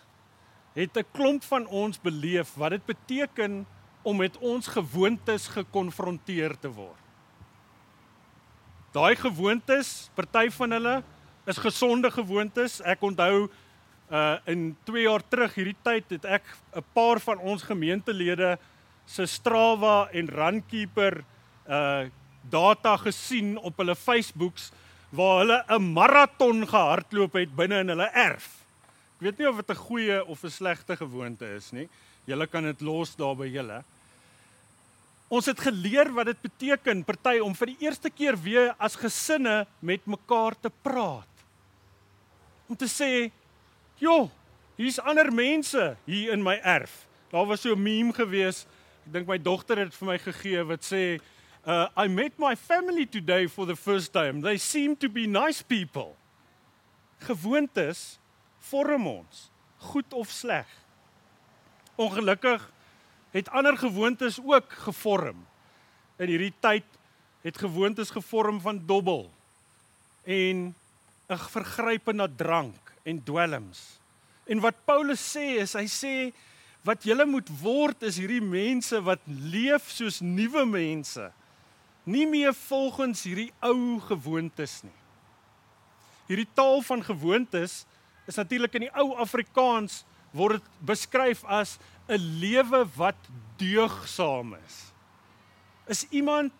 het 0.75 0.98
'n 0.98 1.12
klomp 1.13 1.44
van 1.44 1.65
ons 1.68 2.01
beleef 2.01 2.53
wat 2.56 2.72
dit 2.75 2.86
beteken 2.86 3.65
om 4.03 4.18
met 4.18 4.38
ons 4.38 4.68
gewoontes 4.68 5.48
gekonfronteer 5.48 6.60
te 6.60 6.68
word. 6.68 7.00
Daai 8.92 9.15
gewoontes, 9.15 10.10
party 10.15 10.50
van 10.50 10.72
hulle 10.72 11.03
is 11.45 11.57
gesonde 11.57 12.12
gewoontes. 12.12 12.81
Ek 12.81 13.01
onthou 13.01 13.50
uh 14.12 14.38
in 14.45 14.75
2 14.85 15.05
jaar 15.07 15.23
terug 15.29 15.55
hierdie 15.55 15.79
tyd 15.83 16.09
het 16.09 16.25
ek 16.25 16.43
'n 16.75 16.83
paar 16.93 17.19
van 17.19 17.39
ons 17.39 17.63
gemeentelede 17.63 18.57
se 19.05 19.25
Strava 19.25 20.09
en 20.12 20.29
Runkeeper 20.29 21.23
uh 21.67 22.09
data 22.50 22.97
gesien 22.97 23.57
op 23.57 23.77
hulle 23.77 23.95
Facebooks 23.95 24.71
waar 25.09 25.39
hulle 25.39 25.63
'n 25.67 25.93
maraton 25.93 26.67
gehardloop 26.67 27.33
het 27.33 27.55
binne 27.55 27.79
in 27.79 27.89
hulle 27.89 28.09
erf. 28.13 28.63
Ek 29.17 29.21
weet 29.21 29.38
nie 29.38 29.50
of 29.50 29.55
dit 29.55 29.69
'n 29.69 29.85
goeie 29.88 30.25
of 30.25 30.43
'n 30.43 30.50
slegte 30.50 30.97
gewoonte 30.97 31.45
is 31.55 31.71
nie. 31.71 31.89
Julle 32.25 32.47
kan 32.47 32.63
dit 32.63 32.81
los 32.81 33.15
daar 33.15 33.35
by 33.35 33.47
julle. 33.47 33.83
Ons 35.27 35.45
het 35.45 35.59
geleer 35.59 36.13
wat 36.13 36.25
dit 36.25 36.41
beteken 36.41 37.03
party 37.03 37.39
om 37.39 37.55
vir 37.55 37.67
die 37.67 37.77
eerste 37.79 38.09
keer 38.09 38.38
weer 38.38 38.75
as 38.77 38.95
gesinne 38.95 39.65
met 39.79 40.05
mekaar 40.05 40.53
te 40.62 40.69
praat. 40.69 41.33
Om 42.67 42.75
te 42.75 42.88
sê, 42.88 43.32
"Jo, 43.96 44.32
hier's 44.75 45.00
ander 45.00 45.34
mense 45.34 45.98
hier 46.05 46.32
in 46.32 46.43
my 46.43 46.60
erf." 46.63 47.08
Daar 47.32 47.46
was 47.46 47.62
so 47.62 47.74
'n 47.75 47.84
meme 47.84 48.13
gewees. 48.13 48.65
Ek 49.05 49.13
dink 49.13 49.27
my 49.27 49.38
dogter 49.38 49.77
het 49.77 49.93
vir 49.93 50.08
my 50.08 50.17
gegee 50.17 50.63
wat 50.63 50.82
sê, 50.82 51.20
Uh, 51.63 51.88
I 51.96 52.08
met 52.08 52.36
my 52.38 52.55
family 52.55 53.05
today 53.05 53.48
for 53.48 53.65
the 53.65 53.75
first 53.75 54.12
time. 54.12 54.41
They 54.41 54.58
seem 54.58 54.98
to 54.98 55.08
be 55.08 55.27
nice 55.27 55.63
people. 55.63 56.17
Gewoontes 57.24 58.20
vorm 58.60 59.08
ons, 59.08 59.48
goed 59.77 60.12
of 60.13 60.27
sleg. 60.27 60.67
Ongelukkig 61.96 62.65
het 63.32 63.48
ander 63.50 63.77
gewoontes 63.79 64.41
ook 64.43 64.75
gevorm. 64.84 65.46
In 66.20 66.27
hierdie 66.27 66.51
tyd 66.60 66.84
het 67.48 67.58
gewoontes 67.58 68.12
gevorm 68.12 68.60
van 68.60 68.84
dobbel 68.86 69.29
en 70.27 70.75
'n 71.30 71.38
vergrype 71.38 72.13
na 72.13 72.27
drank 72.27 72.94
en 73.03 73.24
dwelms. 73.24 74.00
En 74.46 74.60
wat 74.60 74.75
Paulus 74.86 75.22
sê 75.36 75.62
is 75.63 75.74
hy 75.74 75.88
sê 75.88 76.15
wat 76.84 77.03
julle 77.03 77.25
moet 77.25 77.48
word 77.62 78.03
is 78.03 78.20
hierdie 78.20 78.44
mense 78.44 79.00
wat 79.01 79.22
leef 79.27 79.88
soos 79.92 80.20
nuwe 80.20 80.65
mense 80.65 81.32
nie 82.03 82.25
meer 82.27 82.53
volgens 82.68 83.24
hierdie 83.24 83.51
ou 83.63 84.00
gewoontes 84.03 84.82
nie. 84.84 85.00
Hierdie 86.27 86.50
taal 86.56 86.82
van 86.84 87.03
gewoontes 87.03 87.84
is 88.27 88.39
natuurlik 88.39 88.75
in 88.75 88.88
die 88.88 88.96
ou 89.00 89.13
Afrikaans 89.24 90.01
word 90.36 90.60
dit 90.60 90.82
beskryf 90.84 91.44
as 91.46 91.77
'n 92.10 92.20
lewe 92.39 92.84
wat 92.96 93.20
deugsaam 93.58 94.56
is. 94.65 94.92
Is 95.88 96.08
iemand 96.12 96.51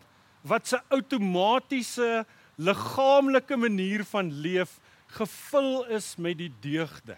wat 0.42 0.68
se 0.68 0.80
outomatiese 0.90 2.26
liggaamlike 2.56 3.58
manier 3.58 4.04
van 4.06 4.32
leef 4.32 4.80
gevul 5.14 5.86
is 5.86 6.16
met 6.18 6.38
die 6.38 6.52
deugde. 6.62 7.18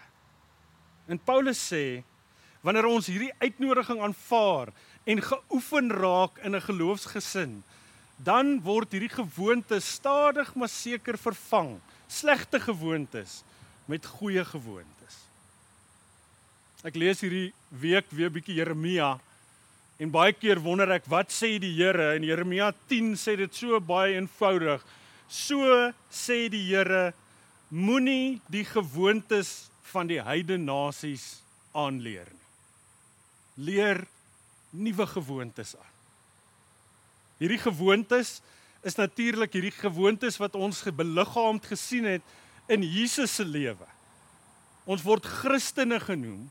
En 1.06 1.18
Paulus 1.18 1.60
sê 1.60 2.02
wanneer 2.60 2.88
ons 2.88 3.06
hierdie 3.06 3.32
uitnodiging 3.38 4.00
aanvaar 4.02 4.72
en 5.06 5.22
geoefen 5.22 5.92
raak 5.92 6.38
in 6.42 6.56
'n 6.56 6.66
geloofsgesin, 6.66 7.62
dan 8.16 8.60
word 8.62 8.92
hierdie 8.92 9.12
gewoonte 9.12 9.80
stadig 9.80 10.54
maar 10.54 10.68
seker 10.68 11.18
vervang. 11.18 11.80
Slegte 12.08 12.60
gewoontes 12.60 13.42
met 13.84 14.06
goeie 14.06 14.44
gewoontes. 14.44 15.14
Ek 16.82 16.94
lees 16.94 17.20
hierdie 17.20 17.52
week 17.68 18.06
weer 18.10 18.30
bietjie 18.30 18.54
Jeremia 18.54 19.20
En 19.96 20.12
baie 20.12 20.34
keer 20.36 20.58
wonder 20.60 20.90
ek 20.92 21.06
wat 21.08 21.30
sê 21.32 21.54
die 21.60 21.72
Here 21.78 22.10
en 22.18 22.24
Jeremia 22.26 22.68
10 22.90 23.14
sê 23.16 23.36
dit 23.40 23.54
so 23.56 23.78
baie 23.80 24.18
eenvoudig. 24.18 24.82
So 25.28 25.92
sê 26.10 26.46
die 26.50 26.62
Here 26.68 27.12
moenie 27.70 28.40
die 28.52 28.64
gewoontes 28.64 29.68
van 29.90 30.06
die 30.10 30.20
heidene 30.22 30.64
nasies 30.64 31.40
aanleer 31.74 32.28
nie. 32.30 32.44
Leer 33.66 34.04
nuwe 34.70 35.06
gewoontes 35.08 35.74
aan. 35.76 35.94
Hierdie 37.40 37.60
gewoontes 37.60 38.40
is 38.86 38.96
natuurlik 38.96 39.56
hierdie 39.56 39.74
gewoontes 39.74 40.38
wat 40.40 40.54
ons 40.54 40.84
beliggaamd 40.84 41.66
gesien 41.66 42.06
het 42.08 42.22
in 42.70 42.84
Jesus 42.84 43.34
se 43.34 43.44
lewe. 43.44 43.86
Ons 44.86 45.02
word 45.02 45.26
Christene 45.26 45.98
genoem 46.00 46.46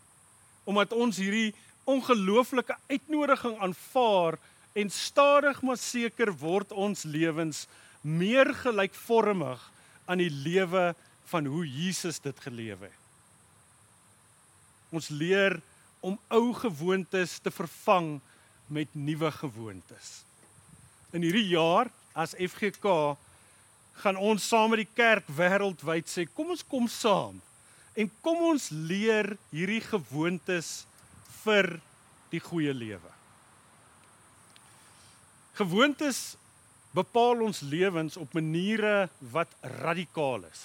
omdat 0.65 0.94
ons 0.98 1.17
hierdie 1.22 1.53
ongelooflike 1.86 2.75
uitnodiging 2.89 3.60
aanvaar 3.62 4.39
en 4.74 4.89
stadig 4.89 5.62
maar 5.62 5.77
seker 5.77 6.32
word 6.34 6.74
ons 6.74 7.05
lewens 7.05 7.67
meer 8.06 8.54
gelykvormig 8.54 9.62
aan 10.06 10.22
die 10.22 10.30
lewe 10.30 10.94
van 11.32 11.48
hoe 11.50 11.66
Jesus 11.66 12.20
dit 12.22 12.40
gelewe 12.46 12.86
het. 12.86 13.02
Ons 14.94 15.10
leer 15.10 15.58
om 16.06 16.20
ou 16.30 16.54
gewoontes 16.54 17.40
te 17.42 17.52
vervang 17.52 18.20
met 18.70 18.94
nuwe 18.94 19.32
gewoontes. 19.34 20.22
In 21.12 21.26
hierdie 21.26 21.50
jaar 21.50 21.90
as 22.14 22.38
FGK 22.38 23.18
gaan 24.04 24.20
ons 24.22 24.46
saam 24.48 24.72
met 24.72 24.84
die 24.84 24.94
kerk 24.94 25.28
wêreldwyd 25.38 26.08
sê 26.12 26.28
kom 26.30 26.54
ons 26.54 26.64
kom 26.70 26.88
saam 26.92 27.42
en 27.96 28.12
kom 28.22 28.42
ons 28.52 28.70
leer 28.70 29.34
hierdie 29.52 29.82
gewoontes 29.84 30.84
vir 31.42 31.78
die 32.32 32.42
goeie 32.44 32.74
lewe. 32.76 33.12
Gewoontes 35.56 36.36
bepaal 36.96 37.44
ons 37.44 37.60
lewens 37.68 38.16
op 38.18 38.34
maniere 38.38 39.10
wat 39.34 39.52
radikaal 39.82 40.46
is. 40.48 40.62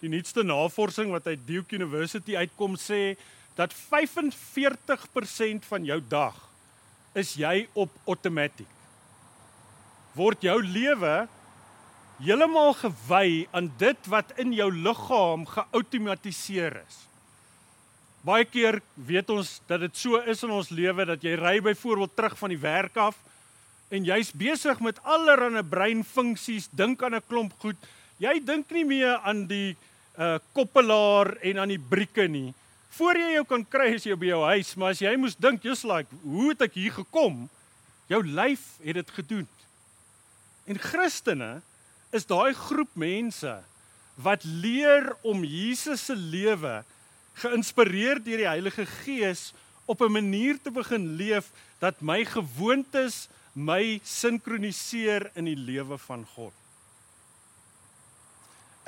Die 0.00 0.08
nuutste 0.08 0.44
navorsing 0.46 1.10
wat 1.12 1.26
uit 1.28 1.42
Duke 1.44 1.76
University 1.76 2.36
uitkom 2.40 2.78
sê 2.80 3.16
dat 3.58 3.74
45% 3.76 5.66
van 5.68 5.84
jou 5.84 6.00
dag 6.08 6.36
is 7.18 7.34
jy 7.36 7.66
op 7.74 7.92
outomaties. 8.08 8.78
Word 10.16 10.42
jou 10.42 10.56
lewe 10.64 11.26
heeltemal 12.20 12.74
gewy 12.76 13.46
aan 13.56 13.70
dit 13.80 14.08
wat 14.12 14.32
in 14.40 14.52
jou 14.56 14.68
liggaam 14.72 15.46
geautomatiseer 15.48 16.80
is. 16.80 16.98
Baie 18.24 18.44
keer 18.44 18.80
weet 18.94 19.30
ons 19.32 19.58
dat 19.68 19.80
dit 19.84 19.96
so 19.96 20.20
is 20.28 20.42
in 20.44 20.52
ons 20.52 20.72
lewe 20.72 21.06
dat 21.08 21.22
jy 21.24 21.36
ry 21.40 21.56
byvoorbeeld 21.64 22.16
terug 22.16 22.36
van 22.40 22.52
die 22.52 22.60
werk 22.60 22.96
af 23.00 23.16
en 23.90 24.06
jy's 24.06 24.30
besig 24.32 24.80
met 24.80 25.00
allerlei 25.02 25.62
breinfunksies, 25.66 26.70
dink 26.70 27.02
aan 27.02 27.14
'n 27.14 27.26
klomp 27.28 27.52
goed. 27.58 27.76
Jy 28.18 28.40
dink 28.44 28.70
nie 28.70 28.84
meer 28.84 29.18
aan 29.24 29.46
die 29.46 29.76
uh 30.18 30.38
koppelaar 30.52 31.36
en 31.42 31.58
aan 31.58 31.68
die 31.68 31.84
brieke 31.90 32.28
nie. 32.28 32.54
Voor 32.90 33.16
jy 33.16 33.32
jou 33.32 33.44
kan 33.44 33.64
kry 33.64 33.94
as 33.94 34.04
jy 34.04 34.16
by 34.16 34.26
jou 34.26 34.42
huis, 34.44 34.74
maar 34.76 34.90
as 34.90 35.00
jy 35.00 35.16
moes 35.16 35.36
dink 35.38 35.62
just 35.62 35.84
like, 35.84 36.08
hoe 36.22 36.50
het 36.50 36.62
ek 36.62 36.74
hier 36.74 36.92
gekom? 36.92 37.48
Jou 38.08 38.22
lyf 38.26 38.60
het 38.82 38.94
dit 38.94 39.10
gedoen. 39.10 39.48
En 40.66 40.78
Christene 40.78 41.62
is 42.12 42.26
daai 42.26 42.52
groep 42.54 42.90
mense 42.94 43.62
wat 44.20 44.44
leer 44.44 45.14
om 45.22 45.44
Jesus 45.44 46.04
se 46.04 46.14
lewe 46.14 46.82
geïnspireer 47.40 48.20
deur 48.22 48.42
die 48.42 48.50
Heilige 48.50 48.86
Gees 48.86 49.52
op 49.86 50.02
'n 50.02 50.12
manier 50.12 50.58
te 50.62 50.70
begin 50.70 51.16
leef 51.16 51.50
dat 51.78 52.00
my 52.00 52.24
gewoontes 52.24 53.28
my 53.54 54.00
sinkroniseer 54.06 55.30
in 55.34 55.48
die 55.50 55.58
lewe 55.58 55.98
van 55.98 56.26
God. 56.34 56.54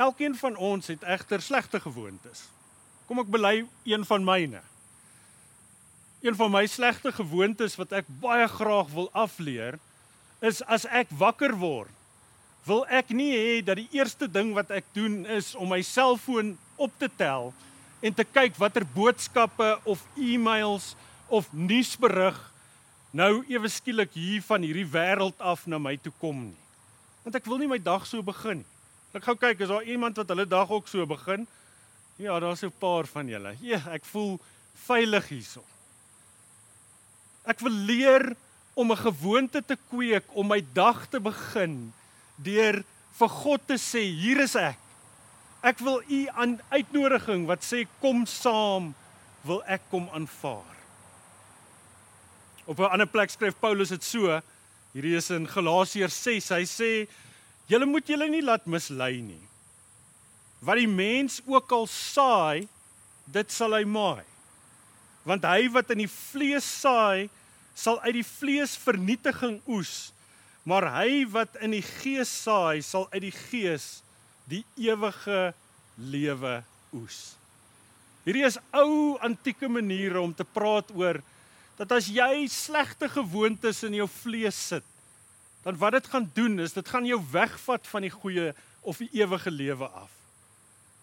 Elkeen 0.01 0.37
van 0.39 0.57
ons 0.57 0.87
het 0.91 1.03
egter 1.03 1.43
slegte 1.43 1.81
gewoontes. 1.81 2.47
Kom 3.07 3.21
ek 3.23 3.31
bely 3.31 3.57
een 3.89 4.07
van 4.09 4.25
myne. 4.25 4.63
Een 6.23 6.39
van 6.39 6.53
my 6.55 6.67
slegte 6.71 7.13
gewoontes 7.13 7.75
wat 7.81 7.93
ek 8.03 8.13
baie 8.23 8.47
graag 8.49 8.93
wil 8.95 9.11
afleer 9.13 9.79
is 10.43 10.63
as 10.71 10.87
ek 10.91 11.11
wakker 11.19 11.55
word 11.59 11.91
wil 12.67 12.85
ek 12.87 13.11
nie 13.11 13.33
hê 13.35 13.55
dat 13.65 13.81
die 13.81 13.91
eerste 13.99 14.29
ding 14.31 14.53
wat 14.55 14.71
ek 14.71 14.87
doen 14.95 15.23
is 15.35 15.53
om 15.59 15.73
my 15.73 15.81
selfoon 15.83 16.55
op 16.79 16.95
te 16.99 17.09
tel 17.19 17.51
en 18.03 18.15
te 18.15 18.27
kyk 18.27 18.55
watter 18.59 18.87
boodskappe 18.95 19.75
of 19.83 20.03
e-mails 20.15 20.93
of 21.27 21.49
nuusberig 21.51 22.39
nou 23.13 23.45
ewe 23.49 23.69
skielik 23.69 24.13
hier 24.17 24.43
van 24.43 24.63
hierdie 24.65 24.89
wêreld 24.89 25.39
af 25.39 25.67
na 25.67 25.79
my 25.79 25.97
toe 25.97 26.13
kom 26.21 26.49
nie. 26.49 26.61
Want 27.23 27.37
ek 27.39 27.47
wil 27.47 27.59
nie 27.59 27.71
my 27.71 27.79
dag 27.79 28.07
so 28.09 28.23
begin 28.23 28.63
nie. 28.65 28.71
Ek 29.13 29.27
gou 29.29 29.35
kyk, 29.37 29.61
is 29.61 29.69
daar 29.69 29.85
iemand 29.85 30.17
wat 30.17 30.31
hulle 30.33 30.47
dag 30.49 30.71
ook 30.73 30.87
so 30.89 31.05
begin? 31.05 31.45
Ja, 32.17 32.39
daar's 32.41 32.65
'n 32.65 32.73
paar 32.79 33.05
van 33.07 33.29
julle. 33.29 33.57
Ja, 33.61 33.81
ek 33.93 34.05
voel 34.05 34.41
veilig 34.87 35.29
hierso. 35.29 35.63
Ek 37.45 37.61
wil 37.61 37.73
leer 37.73 38.37
om 38.75 38.91
'n 38.91 38.97
gewoonte 38.97 39.63
te 39.65 39.77
kweek 39.91 40.25
om 40.33 40.47
my 40.47 40.65
dag 40.73 41.07
te 41.11 41.21
begin 41.21 41.93
deur 42.37 42.85
vir 43.19 43.29
God 43.29 43.61
te 43.67 43.77
sê 43.77 44.01
hier 44.01 44.41
is 44.41 44.57
ek. 44.57 44.79
Ek 45.63 45.79
wil 45.79 46.03
u 46.09 46.29
aan 46.35 46.61
uitnodiging 46.71 47.47
wat 47.47 47.63
sê 47.65 47.87
kom 48.01 48.27
saam 48.27 48.95
wil 49.45 49.63
ek 49.67 49.81
kom 49.91 50.09
aanvaar. 50.13 50.82
Op 52.67 52.79
'n 52.79 52.93
ander 52.93 53.07
plek 53.07 53.31
skryf 53.31 53.55
Paulus 53.61 53.89
dit 53.89 54.05
so, 54.05 54.41
hierdie 54.93 55.17
is 55.17 55.31
in 55.31 55.49
Galasiërs 55.49 56.23
6, 56.23 56.49
hy 56.49 56.65
sê 56.65 57.09
julle 57.67 57.87
moet 57.87 58.07
julle 58.07 58.29
nie 58.29 58.43
laat 58.43 58.67
mislei 58.67 59.21
nie. 59.21 59.43
Wat 60.61 60.77
die 60.77 60.89
mens 60.89 61.41
ook 61.47 61.73
al 61.73 61.87
saai, 61.87 62.69
dit 63.27 63.53
sal 63.53 63.75
hy 63.75 63.85
maai. 63.85 64.25
Want 65.25 65.45
hy 65.45 65.69
wat 65.71 65.91
in 65.91 65.99
die 65.99 66.11
vlees 66.11 66.81
saai, 66.81 67.31
sal 67.75 68.01
uit 68.01 68.15
die 68.15 68.27
vlees 68.27 68.77
vernietiging 68.77 69.61
oes 69.67 70.13
maar 70.69 70.87
hy 71.01 71.25
wat 71.33 71.59
in 71.63 71.75
die 71.75 71.85
gees 71.85 72.31
saai 72.31 72.83
sal 72.87 73.09
uit 73.11 73.25
die 73.27 73.35
gees 73.35 74.03
die 74.51 74.63
ewige 74.79 75.53
lewe 75.99 76.61
oes. 76.95 77.35
Hierdie 78.23 78.47
is 78.47 78.59
ou 78.77 79.19
antieke 79.25 79.71
maniere 79.71 80.23
om 80.23 80.35
te 80.35 80.47
praat 80.47 80.93
oor 80.95 81.19
dat 81.79 81.93
as 81.97 82.09
jy 82.13 82.47
slegte 82.53 83.09
gewoontes 83.09 83.83
in 83.87 83.97
jou 84.01 84.09
vlees 84.23 84.59
sit, 84.73 84.87
dan 85.63 85.79
wat 85.79 85.97
dit 85.99 86.11
gaan 86.11 86.27
doen 86.35 86.59
is 86.61 86.75
dit 86.75 86.89
gaan 86.89 87.07
jou 87.07 87.21
wegvat 87.33 87.87
van 87.87 88.07
die 88.07 88.13
goeie 88.13 88.51
of 88.83 88.99
die 88.99 89.11
ewige 89.23 89.51
lewe 89.51 89.87
af. 89.87 90.11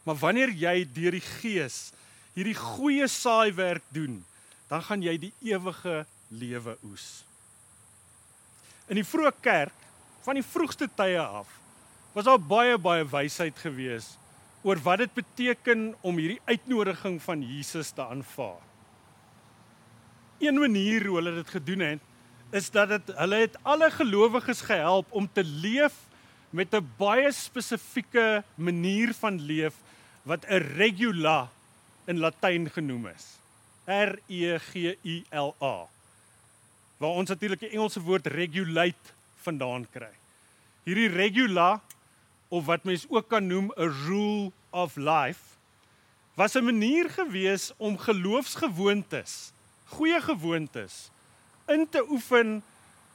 Maar 0.03 0.19
wanneer 0.19 0.51
jy 0.51 0.83
deur 0.93 1.15
die 1.15 1.25
gees 1.39 1.89
hierdie 2.35 2.57
goeie 2.57 3.07
saaiwerk 3.07 3.83
doen, 3.95 4.21
dan 4.69 4.83
gaan 4.85 5.01
jy 5.03 5.17
die 5.17 5.33
ewige 5.51 6.03
lewe 6.29 6.77
oes 6.85 7.09
in 8.89 8.97
die 8.97 9.05
vroeë 9.05 9.31
kerk 9.45 9.85
van 10.25 10.39
die 10.39 10.45
vroegste 10.45 10.89
tye 10.97 11.21
af 11.21 11.49
was 12.15 12.25
daar 12.25 12.41
baie 12.41 12.77
baie 12.81 13.05
wysheid 13.07 13.57
gewees 13.61 14.15
oor 14.65 14.81
wat 14.85 15.03
dit 15.03 15.13
beteken 15.15 15.91
om 16.01 16.17
hierdie 16.17 16.41
uitnodiging 16.49 17.19
van 17.23 17.43
Jesus 17.45 17.93
te 17.95 18.03
aanvaar. 18.03 18.59
Een 20.39 20.59
manier 20.59 21.05
hoe 21.05 21.15
hulle 21.15 21.33
dit 21.35 21.49
gedoen 21.49 21.79
het 21.79 21.99
is 22.55 22.69
dat 22.71 22.89
dit 22.89 23.11
hulle 23.15 23.35
het 23.35 23.57
alle 23.61 23.91
gelowiges 23.91 24.61
gehelp 24.61 25.11
om 25.11 25.27
te 25.33 25.43
leef 25.43 25.93
met 26.49 26.73
'n 26.73 26.89
baie 26.97 27.31
spesifieke 27.31 28.43
manier 28.55 29.13
van 29.13 29.41
leef 29.41 29.75
wat 30.23 30.45
'n 30.47 30.63
regula 30.79 31.49
in 32.05 32.19
Latyn 32.19 32.69
genoem 32.69 33.07
is. 33.07 33.37
R 33.85 34.19
E 34.27 34.57
G 34.59 34.95
U 35.03 35.23
L 35.31 35.55
A 35.61 35.87
waar 36.97 37.15
ons 37.15 37.29
natuurlik 37.29 37.59
die 37.59 37.69
Engelse 37.69 38.01
woord 38.01 38.27
regulate 38.27 39.13
vandaan 39.35 39.87
kry. 39.91 40.11
Hierdie 40.83 41.07
regula 41.07 41.81
of 42.47 42.65
wat 42.65 42.83
mens 42.83 43.05
ook 43.09 43.29
kan 43.29 43.47
noem 43.47 43.71
'n 43.75 43.93
rule 44.07 44.51
of 44.69 44.95
life 44.95 45.41
was 46.35 46.55
'n 46.55 46.63
manier 46.63 47.09
gewees 47.09 47.71
om 47.77 47.97
geloofsgewoontes, 47.97 49.51
goeie 49.95 50.21
gewoontes 50.21 51.09
in 51.67 51.85
te 51.89 52.03
oefen 52.09 52.59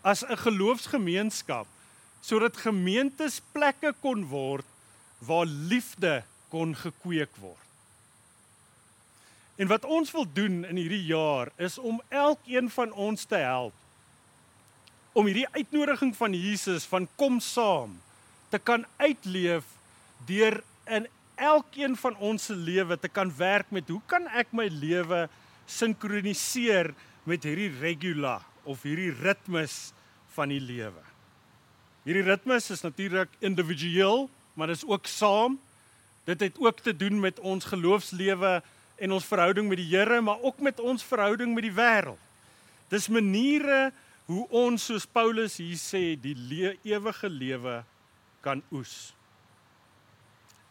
as 0.02 0.24
'n 0.24 0.36
geloofsgemeenskap 0.36 1.66
sodat 2.20 2.56
gemeentes 2.56 3.40
plekke 3.52 3.94
kon 4.00 4.24
word 4.28 4.64
waar 5.18 5.46
liefde 5.46 6.24
kon 6.48 6.74
gekweek 6.76 7.36
word. 7.36 7.64
En 9.56 9.68
wat 9.68 9.84
ons 9.84 10.10
wil 10.10 10.26
doen 10.32 10.64
in 10.64 10.76
hierdie 10.76 11.06
jaar 11.06 11.50
is 11.56 11.78
om 11.78 12.02
elkeen 12.08 12.70
van 12.70 12.92
ons 12.92 13.24
te 13.24 13.36
help 13.36 13.74
om 15.14 15.28
hierdie 15.30 15.48
uitnodiging 15.54 16.10
van 16.16 16.34
Jesus 16.34 16.84
van 16.90 17.06
kom 17.16 17.38
saam 17.40 17.94
te 18.50 18.58
kan 18.58 18.82
uitleef 18.96 19.66
deur 20.26 20.58
in 20.90 21.06
elkeen 21.38 21.94
van 21.96 22.16
ons 22.18 22.48
se 22.50 22.54
lewe 22.54 22.98
te 22.98 23.08
kan 23.08 23.30
werk 23.38 23.70
met 23.70 23.88
hoe 23.88 24.00
kan 24.10 24.26
ek 24.34 24.50
my 24.50 24.66
lewe 24.72 25.28
sinkroniseer 25.66 26.92
met 27.24 27.44
hierdie 27.44 27.72
regula 27.80 28.38
of 28.64 28.84
hierdie 28.84 29.12
ritmes 29.22 29.92
van 30.34 30.52
die 30.52 30.60
lewe. 30.60 31.02
Hierdie 32.04 32.26
ritmes 32.26 32.68
is 32.74 32.84
natuurlik 32.84 33.32
individueel, 33.40 34.28
maar 34.54 34.68
dit 34.72 34.76
is 34.76 34.86
ook 34.88 35.06
saam. 35.08 35.56
Dit 36.28 36.40
het 36.40 36.60
ook 36.60 36.80
te 36.80 36.96
doen 36.96 37.20
met 37.20 37.40
ons 37.40 37.64
geloofslewe 37.64 38.60
en 38.96 39.12
ons 39.12 39.26
verhouding 39.26 39.68
met 39.68 39.80
die 39.80 39.88
Here, 39.88 40.20
maar 40.20 40.40
ook 40.40 40.60
met 40.60 40.80
ons 40.80 41.04
verhouding 41.04 41.54
met 41.54 41.66
die 41.66 41.74
wêreld. 41.74 42.20
Dis 42.92 43.08
maniere 43.08 43.92
hoe 44.28 44.44
ons 44.48 44.84
soos 44.88 45.06
Paulus 45.06 45.58
hier 45.60 45.80
sê 45.80 46.14
die 46.20 46.36
le 46.36 46.76
ewige 46.86 47.28
lewe 47.28 47.82
kan 48.44 48.62
oes. 48.72 49.12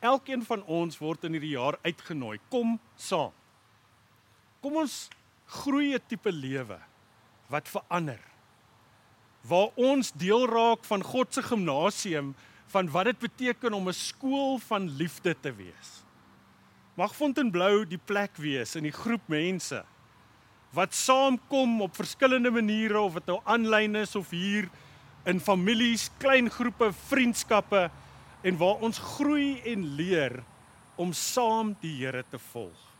Elkeen 0.03 0.43
van 0.45 0.63
ons 0.65 0.97
word 1.01 1.25
in 1.27 1.37
hierdie 1.37 1.55
jaar 1.55 1.77
uitgenooi. 1.85 2.37
Kom 2.49 2.77
saam. 2.99 3.33
Kom 4.63 4.77
ons 4.79 5.09
groei 5.59 5.91
'n 5.93 6.07
tipe 6.07 6.31
lewe 6.31 6.79
wat 7.51 7.67
verander. 7.67 8.21
Waar 9.43 9.75
ons 9.75 10.11
deel 10.15 10.47
raak 10.47 10.85
van 10.85 11.03
God 11.03 11.33
se 11.33 11.43
gimnasium 11.43 12.35
van 12.71 12.89
wat 12.89 13.05
dit 13.05 13.19
beteken 13.19 13.73
om 13.73 13.89
'n 13.89 13.93
skool 13.93 14.57
van 14.59 14.87
liefde 14.87 15.35
te 15.35 15.51
wees. 15.51 16.03
Mag 16.95 17.15
Fontainebleau 17.15 17.85
die 17.85 17.99
plek 18.05 18.37
wees 18.37 18.75
in 18.75 18.83
die 18.83 18.95
groep 18.95 19.27
mense 19.27 19.83
wat 20.71 20.93
saamkom 20.93 21.81
op 21.81 21.95
verskillende 21.95 22.51
maniere 22.51 22.99
of 22.99 23.13
dit 23.13 23.25
nou 23.25 23.41
aanlyn 23.43 23.95
is 23.95 24.15
of 24.15 24.29
hier 24.29 24.69
in 25.25 25.39
families, 25.39 26.09
klein 26.17 26.49
groepe, 26.49 26.93
vriendskappe 26.93 27.91
en 28.41 28.57
waar 28.57 28.81
ons 28.81 28.99
groei 28.99 29.61
en 29.65 29.85
leer 29.95 30.43
om 30.95 31.13
saam 31.13 31.75
die 31.81 32.05
Here 32.05 32.23
te 32.29 32.39
volg. 32.39 32.92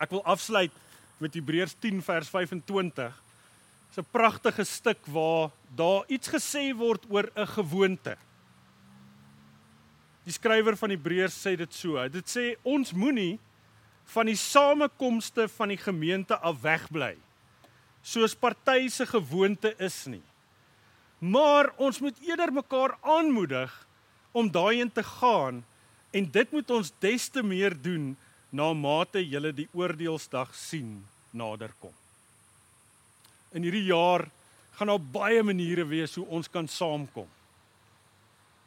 Ek 0.00 0.10
wil 0.10 0.24
afsluit 0.24 0.72
met 1.20 1.34
Hebreërs 1.36 1.76
10 1.80 2.00
vers 2.02 2.28
25. 2.32 3.12
Dit 3.12 3.98
is 3.98 3.98
'n 3.98 4.10
pragtige 4.10 4.64
stuk 4.64 4.98
waar 5.06 5.50
daar 5.76 6.04
iets 6.08 6.28
gesê 6.28 6.74
word 6.74 7.04
oor 7.10 7.30
'n 7.36 7.46
gewoonte. 7.46 8.16
Die 10.24 10.32
skrywer 10.32 10.76
van 10.76 10.90
Hebreërs 10.90 11.46
sê 11.46 11.56
dit 11.56 11.74
so. 11.74 12.08
Dit 12.08 12.28
sê 12.28 12.56
ons 12.62 12.92
moenie 12.92 13.38
van 14.04 14.26
die 14.26 14.36
samekomste 14.36 15.48
van 15.48 15.68
die 15.68 15.78
gemeente 15.78 16.38
af 16.38 16.60
wegbly 16.60 17.16
soos 18.02 18.34
party 18.34 18.88
se 18.88 19.06
gewoonte 19.06 19.74
is 19.78 20.04
nie. 20.08 20.22
Maar 21.20 21.70
ons 21.76 22.00
moet 22.00 22.16
eerder 22.24 22.52
mekaar 22.52 22.96
aanmoedig 23.00 23.72
om 24.32 24.48
daarin 24.50 24.92
te 24.92 25.02
gaan 25.04 25.60
en 26.10 26.30
dit 26.32 26.52
moet 26.52 26.70
ons 26.70 26.92
des 26.98 27.28
te 27.28 27.42
meer 27.42 27.76
doen 27.76 28.16
na 28.50 28.72
mate 28.74 29.22
julle 29.22 29.52
die 29.54 29.68
oordeelsdag 29.72 30.54
sien 30.54 31.04
naderkom. 31.30 31.94
In 33.54 33.62
hierdie 33.66 33.86
jaar 33.88 34.26
gaan 34.78 34.90
daar 34.90 35.10
baie 35.12 35.42
maniere 35.42 35.84
wees 35.84 36.14
hoe 36.14 36.26
ons 36.26 36.50
kan 36.50 36.68
saamkom. 36.68 37.28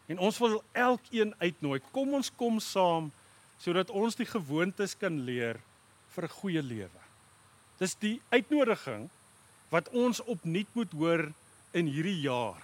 En 0.08 0.19
ons 0.19 0.38
wil 0.39 0.60
elkeen 0.72 1.34
uitnooi, 1.39 1.80
kom 1.91 2.13
ons 2.13 2.32
kom 2.38 2.60
saam 2.60 3.12
sodat 3.63 3.89
ons 3.96 4.17
die 4.19 4.28
gewoontes 4.28 4.96
kan 5.00 5.22
leer 5.24 5.60
vir 6.15 6.24
'n 6.26 6.36
goeie 6.39 6.62
lewe. 6.62 7.02
Dis 7.80 7.96
die 7.96 8.22
uitnodiging 8.30 9.10
wat 9.69 9.89
ons 9.89 10.19
opnuut 10.24 10.67
moet 10.74 10.91
hoor 10.91 11.32
in 11.74 11.88
hierdie 11.88 12.22
jaar. 12.22 12.62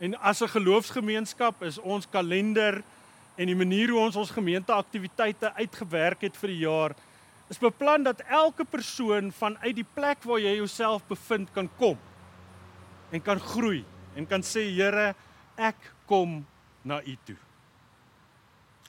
En 0.00 0.14
as 0.18 0.42
'n 0.42 0.48
geloofsgemeenskap 0.48 1.62
is 1.62 1.78
ons 1.78 2.08
kalender 2.08 2.82
en 3.36 3.46
die 3.46 3.58
manier 3.58 3.92
hoe 3.92 4.00
ons 4.00 4.18
ons 4.20 4.34
gemeenteaktiwiteite 4.34 5.52
uitgewerk 5.58 6.26
het 6.26 6.36
vir 6.36 6.54
die 6.54 6.62
jaar 6.64 6.96
is 7.50 7.58
beplan 7.58 8.04
dat 8.06 8.22
elke 8.30 8.64
persoon 8.64 9.32
vanuit 9.34 9.74
die 9.76 9.86
plek 9.94 10.22
waar 10.24 10.42
jy 10.42 10.56
jouself 10.60 11.06
bevind 11.08 11.50
kan 11.54 11.70
kom 11.78 11.98
en 13.10 13.22
kan 13.22 13.40
groei 13.42 13.82
en 14.14 14.26
kan 14.26 14.42
sê 14.42 14.66
Here, 14.70 15.12
ek 15.58 15.78
kom 16.08 16.40
na 16.86 17.00
U 17.04 17.14
toe. 17.26 17.38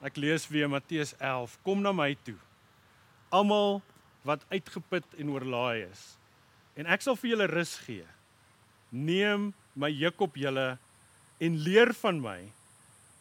Ek 0.01 0.17
lees 0.17 0.47
weer 0.49 0.69
Matteus 0.71 1.13
11. 1.19 1.57
Kom 1.65 1.83
na 1.83 1.93
my 1.93 2.13
toe. 2.25 2.37
Almal 3.33 3.81
wat 4.25 4.45
uitgeput 4.53 5.05
en 5.17 5.31
oorlaai 5.33 5.87
is, 5.87 6.01
en 6.77 6.85
ek 6.85 7.01
sal 7.01 7.17
vir 7.17 7.31
julle 7.31 7.47
rus 7.49 7.73
gee. 7.87 8.05
Neem 8.93 9.49
my 9.73 9.89
juk 9.89 10.19
op 10.21 10.35
julle 10.37 10.75
en 11.41 11.55
leer 11.65 11.89
van 12.03 12.19
my, 12.21 12.39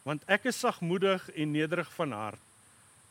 want 0.07 0.23
ek 0.31 0.47
is 0.49 0.59
sagmoedig 0.59 1.27
en 1.35 1.53
nederig 1.53 1.89
van 1.97 2.15
hart, 2.17 2.47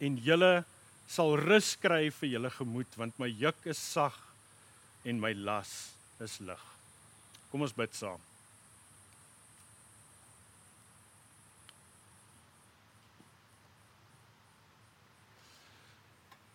en 0.00 0.16
julle 0.24 0.64
sal 1.11 1.37
rus 1.38 1.74
kry 1.83 2.09
vir 2.20 2.35
julle 2.35 2.50
gemoed, 2.55 2.96
want 2.98 3.18
my 3.18 3.29
juk 3.29 3.66
is 3.70 3.79
sag 3.79 4.16
en 5.05 5.20
my 5.20 5.33
las 5.35 5.92
is 6.22 6.38
lig. 6.44 6.62
Kom 7.50 7.64
ons 7.66 7.74
bid 7.74 7.94
saam. 7.96 8.20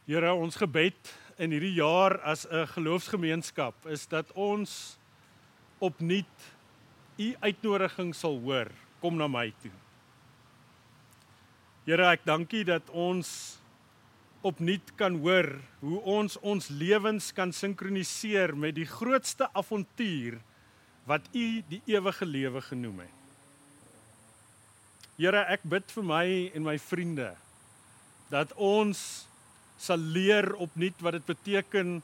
Here, 0.05 0.35
ons 0.37 0.55
gebed 0.61 1.15
in 1.41 1.51
hierdie 1.51 1.79
jaar 1.79 2.19
as 2.21 2.45
'n 2.45 2.67
geloofsgemeenskap 2.75 3.73
is 3.89 4.05
dat 4.05 4.31
ons 4.35 4.97
opnuut 5.79 6.37
u 7.17 7.35
uitnodiging 7.41 8.13
sal 8.15 8.39
hoor, 8.39 8.69
kom 9.01 9.17
na 9.17 9.27
my 9.27 9.51
toe. 9.61 9.73
Here, 11.85 12.01
ek 12.09 12.23
dankie 12.25 12.63
dat 12.65 12.87
ons 12.97 13.29
opnuut 14.41 14.87
kan 14.97 15.19
hoor 15.21 15.51
hoe 15.83 15.99
ons 16.15 16.33
ons 16.41 16.67
lewens 16.73 17.27
kan 17.37 17.51
sinkroniseer 17.53 18.55
met 18.57 18.73
die 18.73 18.87
grootste 18.89 19.45
avontuur 19.53 20.39
wat 21.05 21.27
u 21.29 21.61
die 21.69 21.83
ewige 21.93 22.25
lewe 22.25 22.63
genoem 22.65 23.03
het. 23.03 23.19
Here, 25.19 25.43
ek 25.45 25.61
bid 25.69 25.93
vir 25.93 26.07
my 26.09 26.25
en 26.57 26.65
my 26.65 26.73
vriende 26.81 27.27
dat 28.33 28.55
ons 28.57 29.03
sal 29.77 30.01
leer 30.01 30.55
opnuut 30.57 31.03
wat 31.05 31.19
dit 31.19 31.27
beteken 31.29 31.99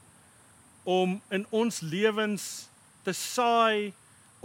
om 0.86 1.16
in 1.34 1.42
ons 1.50 1.80
lewens 1.82 2.46
te 3.02 3.16
saai 3.18 3.90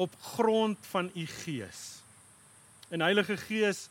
op 0.02 0.18
grond 0.34 0.82
van 0.90 1.12
u 1.14 1.28
gees. 1.44 2.02
En 2.90 3.06
Heilige 3.06 3.38
Gees, 3.38 3.86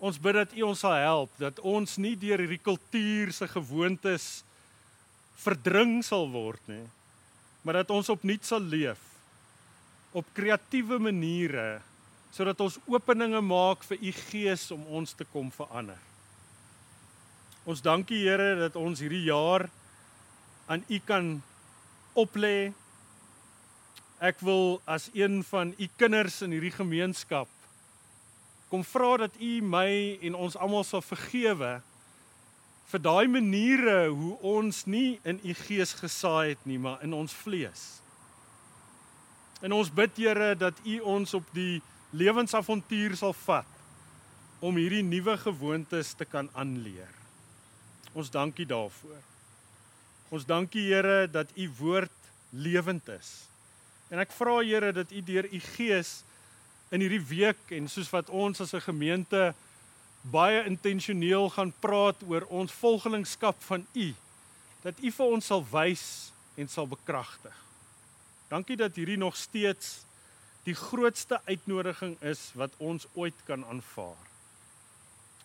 ons 0.00 0.18
bid 0.18 0.38
dat 0.40 0.54
u 0.56 0.64
ons 0.70 0.80
sal 0.80 0.96
help 0.96 1.36
dat 1.40 1.60
ons 1.60 1.98
nie 2.00 2.16
deur 2.16 2.40
hierdie 2.40 2.62
kultuur 2.62 3.34
se 3.36 3.48
gewoontes 3.52 4.28
verdring 5.40 6.00
sal 6.04 6.26
word 6.32 6.60
nie, 6.68 6.84
maar 7.64 7.80
dat 7.80 7.92
ons 7.92 8.08
opnuut 8.12 8.44
sal 8.44 8.64
leef 8.64 9.00
op 10.16 10.26
kreatiewe 10.36 10.98
maniere 10.98 11.80
sodat 12.32 12.60
ons 12.62 12.78
openinge 12.88 13.40
maak 13.42 13.82
vir 13.88 14.00
u 14.00 14.12
gees 14.30 14.68
om 14.74 14.84
ons 15.00 15.12
te 15.18 15.26
kom 15.32 15.50
verander. 15.52 15.98
Ons 17.68 17.82
dankie 17.84 18.22
Here 18.22 18.54
dat 18.56 18.76
ons 18.78 19.02
hierdie 19.02 19.26
jaar 19.26 19.66
aan 20.70 20.84
U 20.88 20.98
kan 21.04 21.32
oplê. 22.18 22.72
Ek 24.22 24.40
wil 24.46 24.78
as 24.88 25.10
een 25.12 25.42
van 25.50 25.74
U 25.76 25.88
kinders 26.00 26.40
in 26.46 26.54
hierdie 26.54 26.72
gemeenskap 26.72 27.50
kom 28.70 28.84
vra 28.86 29.16
dat 29.26 29.36
U 29.40 29.52
my 29.66 30.18
en 30.22 30.36
ons 30.38 30.56
almal 30.56 30.84
sal 30.86 31.02
vergewe 31.02 31.80
vir 32.90 33.02
daai 33.02 33.26
maniere 33.30 34.08
hoe 34.08 34.36
ons 34.56 34.84
nie 34.86 35.18
in 35.26 35.38
U 35.44 35.54
gees 35.66 35.94
gesaai 35.98 36.54
het 36.54 36.62
nie, 36.66 36.78
maar 36.78 37.02
in 37.06 37.14
ons 37.14 37.34
vlees. 37.44 38.00
En 39.62 39.74
ons 39.76 39.90
bid 39.92 40.16
Here 40.18 40.54
dat 40.58 40.78
U 40.86 41.00
ons 41.16 41.34
op 41.34 41.46
die 41.54 41.82
lewensavontuur 42.16 43.16
sal 43.18 43.34
vat 43.44 43.78
om 44.60 44.76
hierdie 44.76 45.04
nuwe 45.06 45.36
gewoontes 45.40 46.12
te 46.18 46.26
kan 46.28 46.50
aanleer. 46.58 47.10
Ons 48.12 48.30
dankie 48.32 48.66
daarvoor. 48.66 49.20
Ons 50.30 50.46
dankie 50.46 50.88
Here 50.90 51.26
dat 51.30 51.50
u 51.56 51.68
woord 51.78 52.32
lewend 52.50 53.08
is. 53.14 53.30
En 54.10 54.20
ek 54.22 54.34
vra 54.34 54.58
Here 54.62 54.92
dat 54.94 55.12
u 55.12 55.22
deur 55.26 55.48
u 55.50 55.60
gees 55.76 56.20
in 56.90 57.00
hierdie 57.00 57.22
week 57.22 57.70
en 57.76 57.88
soos 57.88 58.10
wat 58.10 58.30
ons 58.30 58.60
as 58.60 58.74
'n 58.74 58.80
gemeente 58.80 59.54
baie 60.22 60.64
intentioneel 60.64 61.50
gaan 61.50 61.72
praat 61.80 62.16
oor 62.28 62.44
ons 62.48 62.72
volgelingskap 62.72 63.56
van 63.62 63.86
u 63.94 64.14
dat 64.82 64.94
u 65.02 65.10
vir 65.10 65.26
ons 65.26 65.46
sal 65.46 65.64
wys 65.70 66.32
en 66.56 66.68
sal 66.68 66.86
bekragtig. 66.88 67.56
Dankie 68.48 68.76
dat 68.76 68.96
hierdie 68.96 69.18
nog 69.20 69.36
steeds 69.36 70.04
die 70.64 70.74
grootste 70.74 71.40
uitnodiging 71.44 72.16
is 72.20 72.50
wat 72.54 72.72
ons 72.78 73.06
ooit 73.14 73.36
kan 73.44 73.64
aanvaar. 73.64 74.28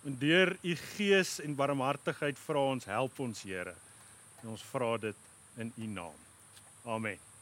En 0.06 0.18
deur 0.20 0.58
u 0.62 0.76
gees 0.76 1.40
en 1.40 1.56
barmhartigheid 1.56 2.40
vra 2.40 2.66
ons 2.76 2.86
help 2.86 3.20
ons 3.20 3.42
Here. 3.42 3.76
En 4.42 4.50
ons 4.50 4.68
vra 4.72 4.98
dit 4.98 5.16
in 5.58 5.72
u 5.76 5.88
naam. 5.88 6.20
Amen. 6.86 7.35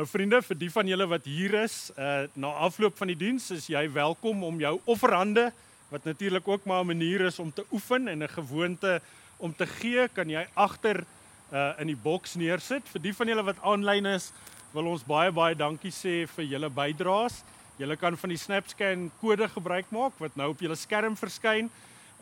Nou 0.00 0.06
vriende, 0.08 0.38
vir 0.40 0.56
die 0.56 0.70
van 0.72 0.88
julle 0.88 1.04
wat 1.10 1.26
hier 1.28 1.52
is, 1.58 1.74
uh 2.00 2.22
na 2.40 2.54
afloop 2.64 2.94
van 2.96 3.10
die 3.10 3.18
diens, 3.20 3.50
is 3.52 3.66
jy 3.68 3.82
welkom 3.92 4.46
om 4.46 4.60
jou 4.62 4.78
offerhande 4.88 5.50
wat 5.90 6.06
natuurlik 6.08 6.46
ook 6.48 6.64
maar 6.64 6.80
'n 6.80 6.86
manier 6.86 7.20
is 7.26 7.38
om 7.38 7.52
te 7.52 7.66
oefen 7.70 8.08
en 8.08 8.22
'n 8.22 8.28
gewoonte 8.28 9.02
om 9.36 9.52
te 9.56 9.66
gee, 9.66 10.08
kan 10.08 10.30
jy 10.30 10.46
agter 10.54 11.04
uh 11.52 11.74
in 11.78 11.86
die 11.86 12.00
boks 12.02 12.34
neersit. 12.34 12.88
Vir 12.88 13.02
die 13.02 13.14
van 13.14 13.26
julle 13.26 13.44
wat 13.44 13.60
aanlyn 13.60 14.06
is, 14.06 14.32
wil 14.72 14.86
ons 14.86 15.04
baie 15.04 15.32
baie 15.32 15.54
dankie 15.54 15.92
sê 15.92 16.26
vir 16.26 16.44
julle 16.44 16.70
bydraes. 16.70 17.44
Julle 17.76 17.96
kan 17.96 18.16
van 18.16 18.30
die 18.30 18.38
SnapScan 18.38 19.10
kode 19.20 19.48
gebruik 19.48 19.90
maak 19.90 20.12
wat 20.18 20.36
nou 20.36 20.50
op 20.50 20.60
julle 20.60 20.76
skerm 20.76 21.16
verskyn. 21.16 21.70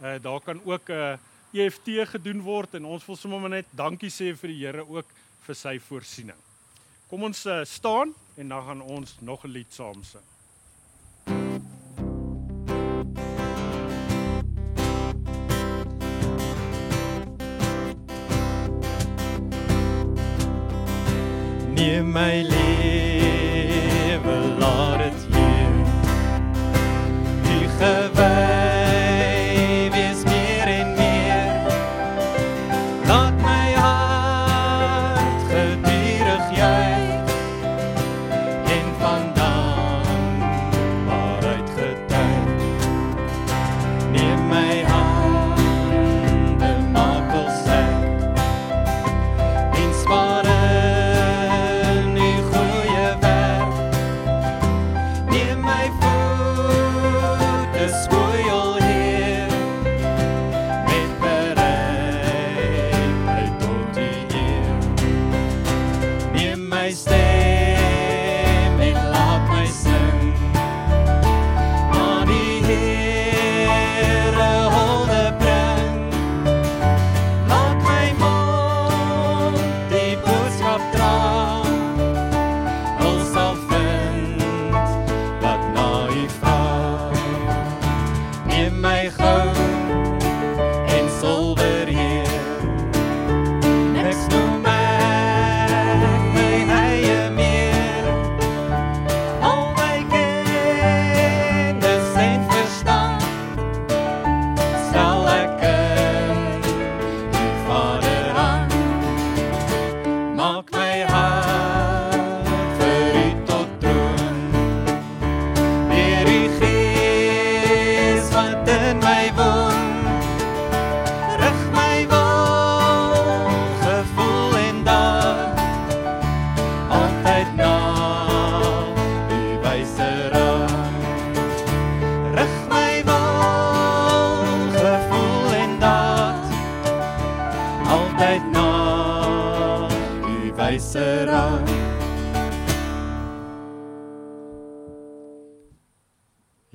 Uh 0.03 0.19
daar 0.19 0.41
kan 0.41 0.61
ook 0.65 0.89
'n 0.89 0.93
uh, 0.93 1.17
EFT 1.55 2.09
gedoen 2.11 2.43
word 2.43 2.75
en 2.75 2.85
ons 2.85 3.07
wil 3.07 3.17
sommer 3.17 3.49
net 3.51 3.67
dankie 3.71 4.11
sê 4.11 4.35
vir 4.35 4.49
die 4.49 4.67
Here 4.67 4.83
ook 4.89 5.07
vir 5.47 5.55
sy 5.55 5.79
voorsiening. 5.79 6.48
Kom 7.09 7.23
ons 7.25 7.47
uh, 7.47 7.61
staan 7.65 8.15
en 8.35 8.49
dan 8.49 8.65
gaan 8.65 8.81
ons 8.81 9.17
nog 9.21 9.45
'n 9.45 9.49
lied 9.49 9.73
saam 9.73 10.03
sing. 10.05 10.23
Neem 21.75 22.13
my 22.13 22.43
lewe, 22.43 24.37
laat 24.59 24.99
dit 24.99 25.28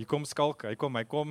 Hier 0.04 0.10
kom 0.12 0.26
skalk, 0.28 0.66
hy 0.68 0.74
kom, 0.76 0.98
hy 1.00 1.06
kom. 1.08 1.30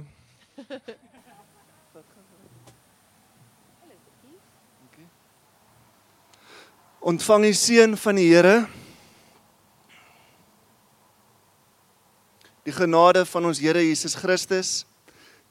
Ontvang 7.04 7.44
die 7.44 7.52
seën 7.52 7.98
van 8.00 8.16
die 8.16 8.24
Here. 8.30 8.54
Die 12.64 12.72
genade 12.72 13.26
van 13.28 13.50
ons 13.50 13.60
Here 13.60 13.84
Jesus 13.84 14.16
Christus, 14.16 14.86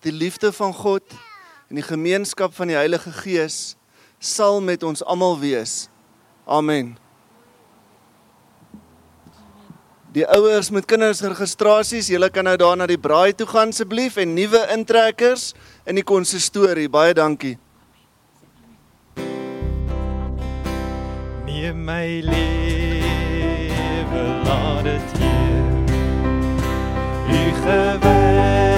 die 0.01 0.15
liefde 0.17 0.49
van 0.57 0.73
God 0.73 1.13
en 1.69 1.77
die 1.77 1.85
gemeenskap 1.85 2.57
van 2.57 2.73
die 2.73 2.79
Heilige 2.79 3.13
Gees 3.21 3.75
sal 4.17 4.65
met 4.65 4.81
ons 4.81 5.05
almal 5.05 5.37
wees. 5.45 5.91
Amen. 6.49 6.95
Die 10.11 10.25
ouers 10.27 10.67
met 10.75 10.83
kindersregistrasies, 10.91 12.09
julle 12.11 12.27
kan 12.35 12.43
nou 12.43 12.57
daar 12.59 12.75
na 12.75 12.83
die 12.89 12.99
braai 12.99 13.31
toe 13.31 13.47
gaan 13.47 13.71
asseblief 13.71 14.17
en 14.19 14.33
nuwe 14.35 14.59
intrekkers 14.73 15.53
in 15.87 15.95
die 15.95 16.03
konsistorie. 16.03 16.89
Baie 16.91 17.15
dankie. 17.15 17.55
Neem 21.47 21.79
my 21.87 22.19
lewe, 22.27 24.25
laat 24.43 24.83
dit 24.89 25.15
hier. 25.21 25.71
U 27.31 27.43
gewy 27.63 28.70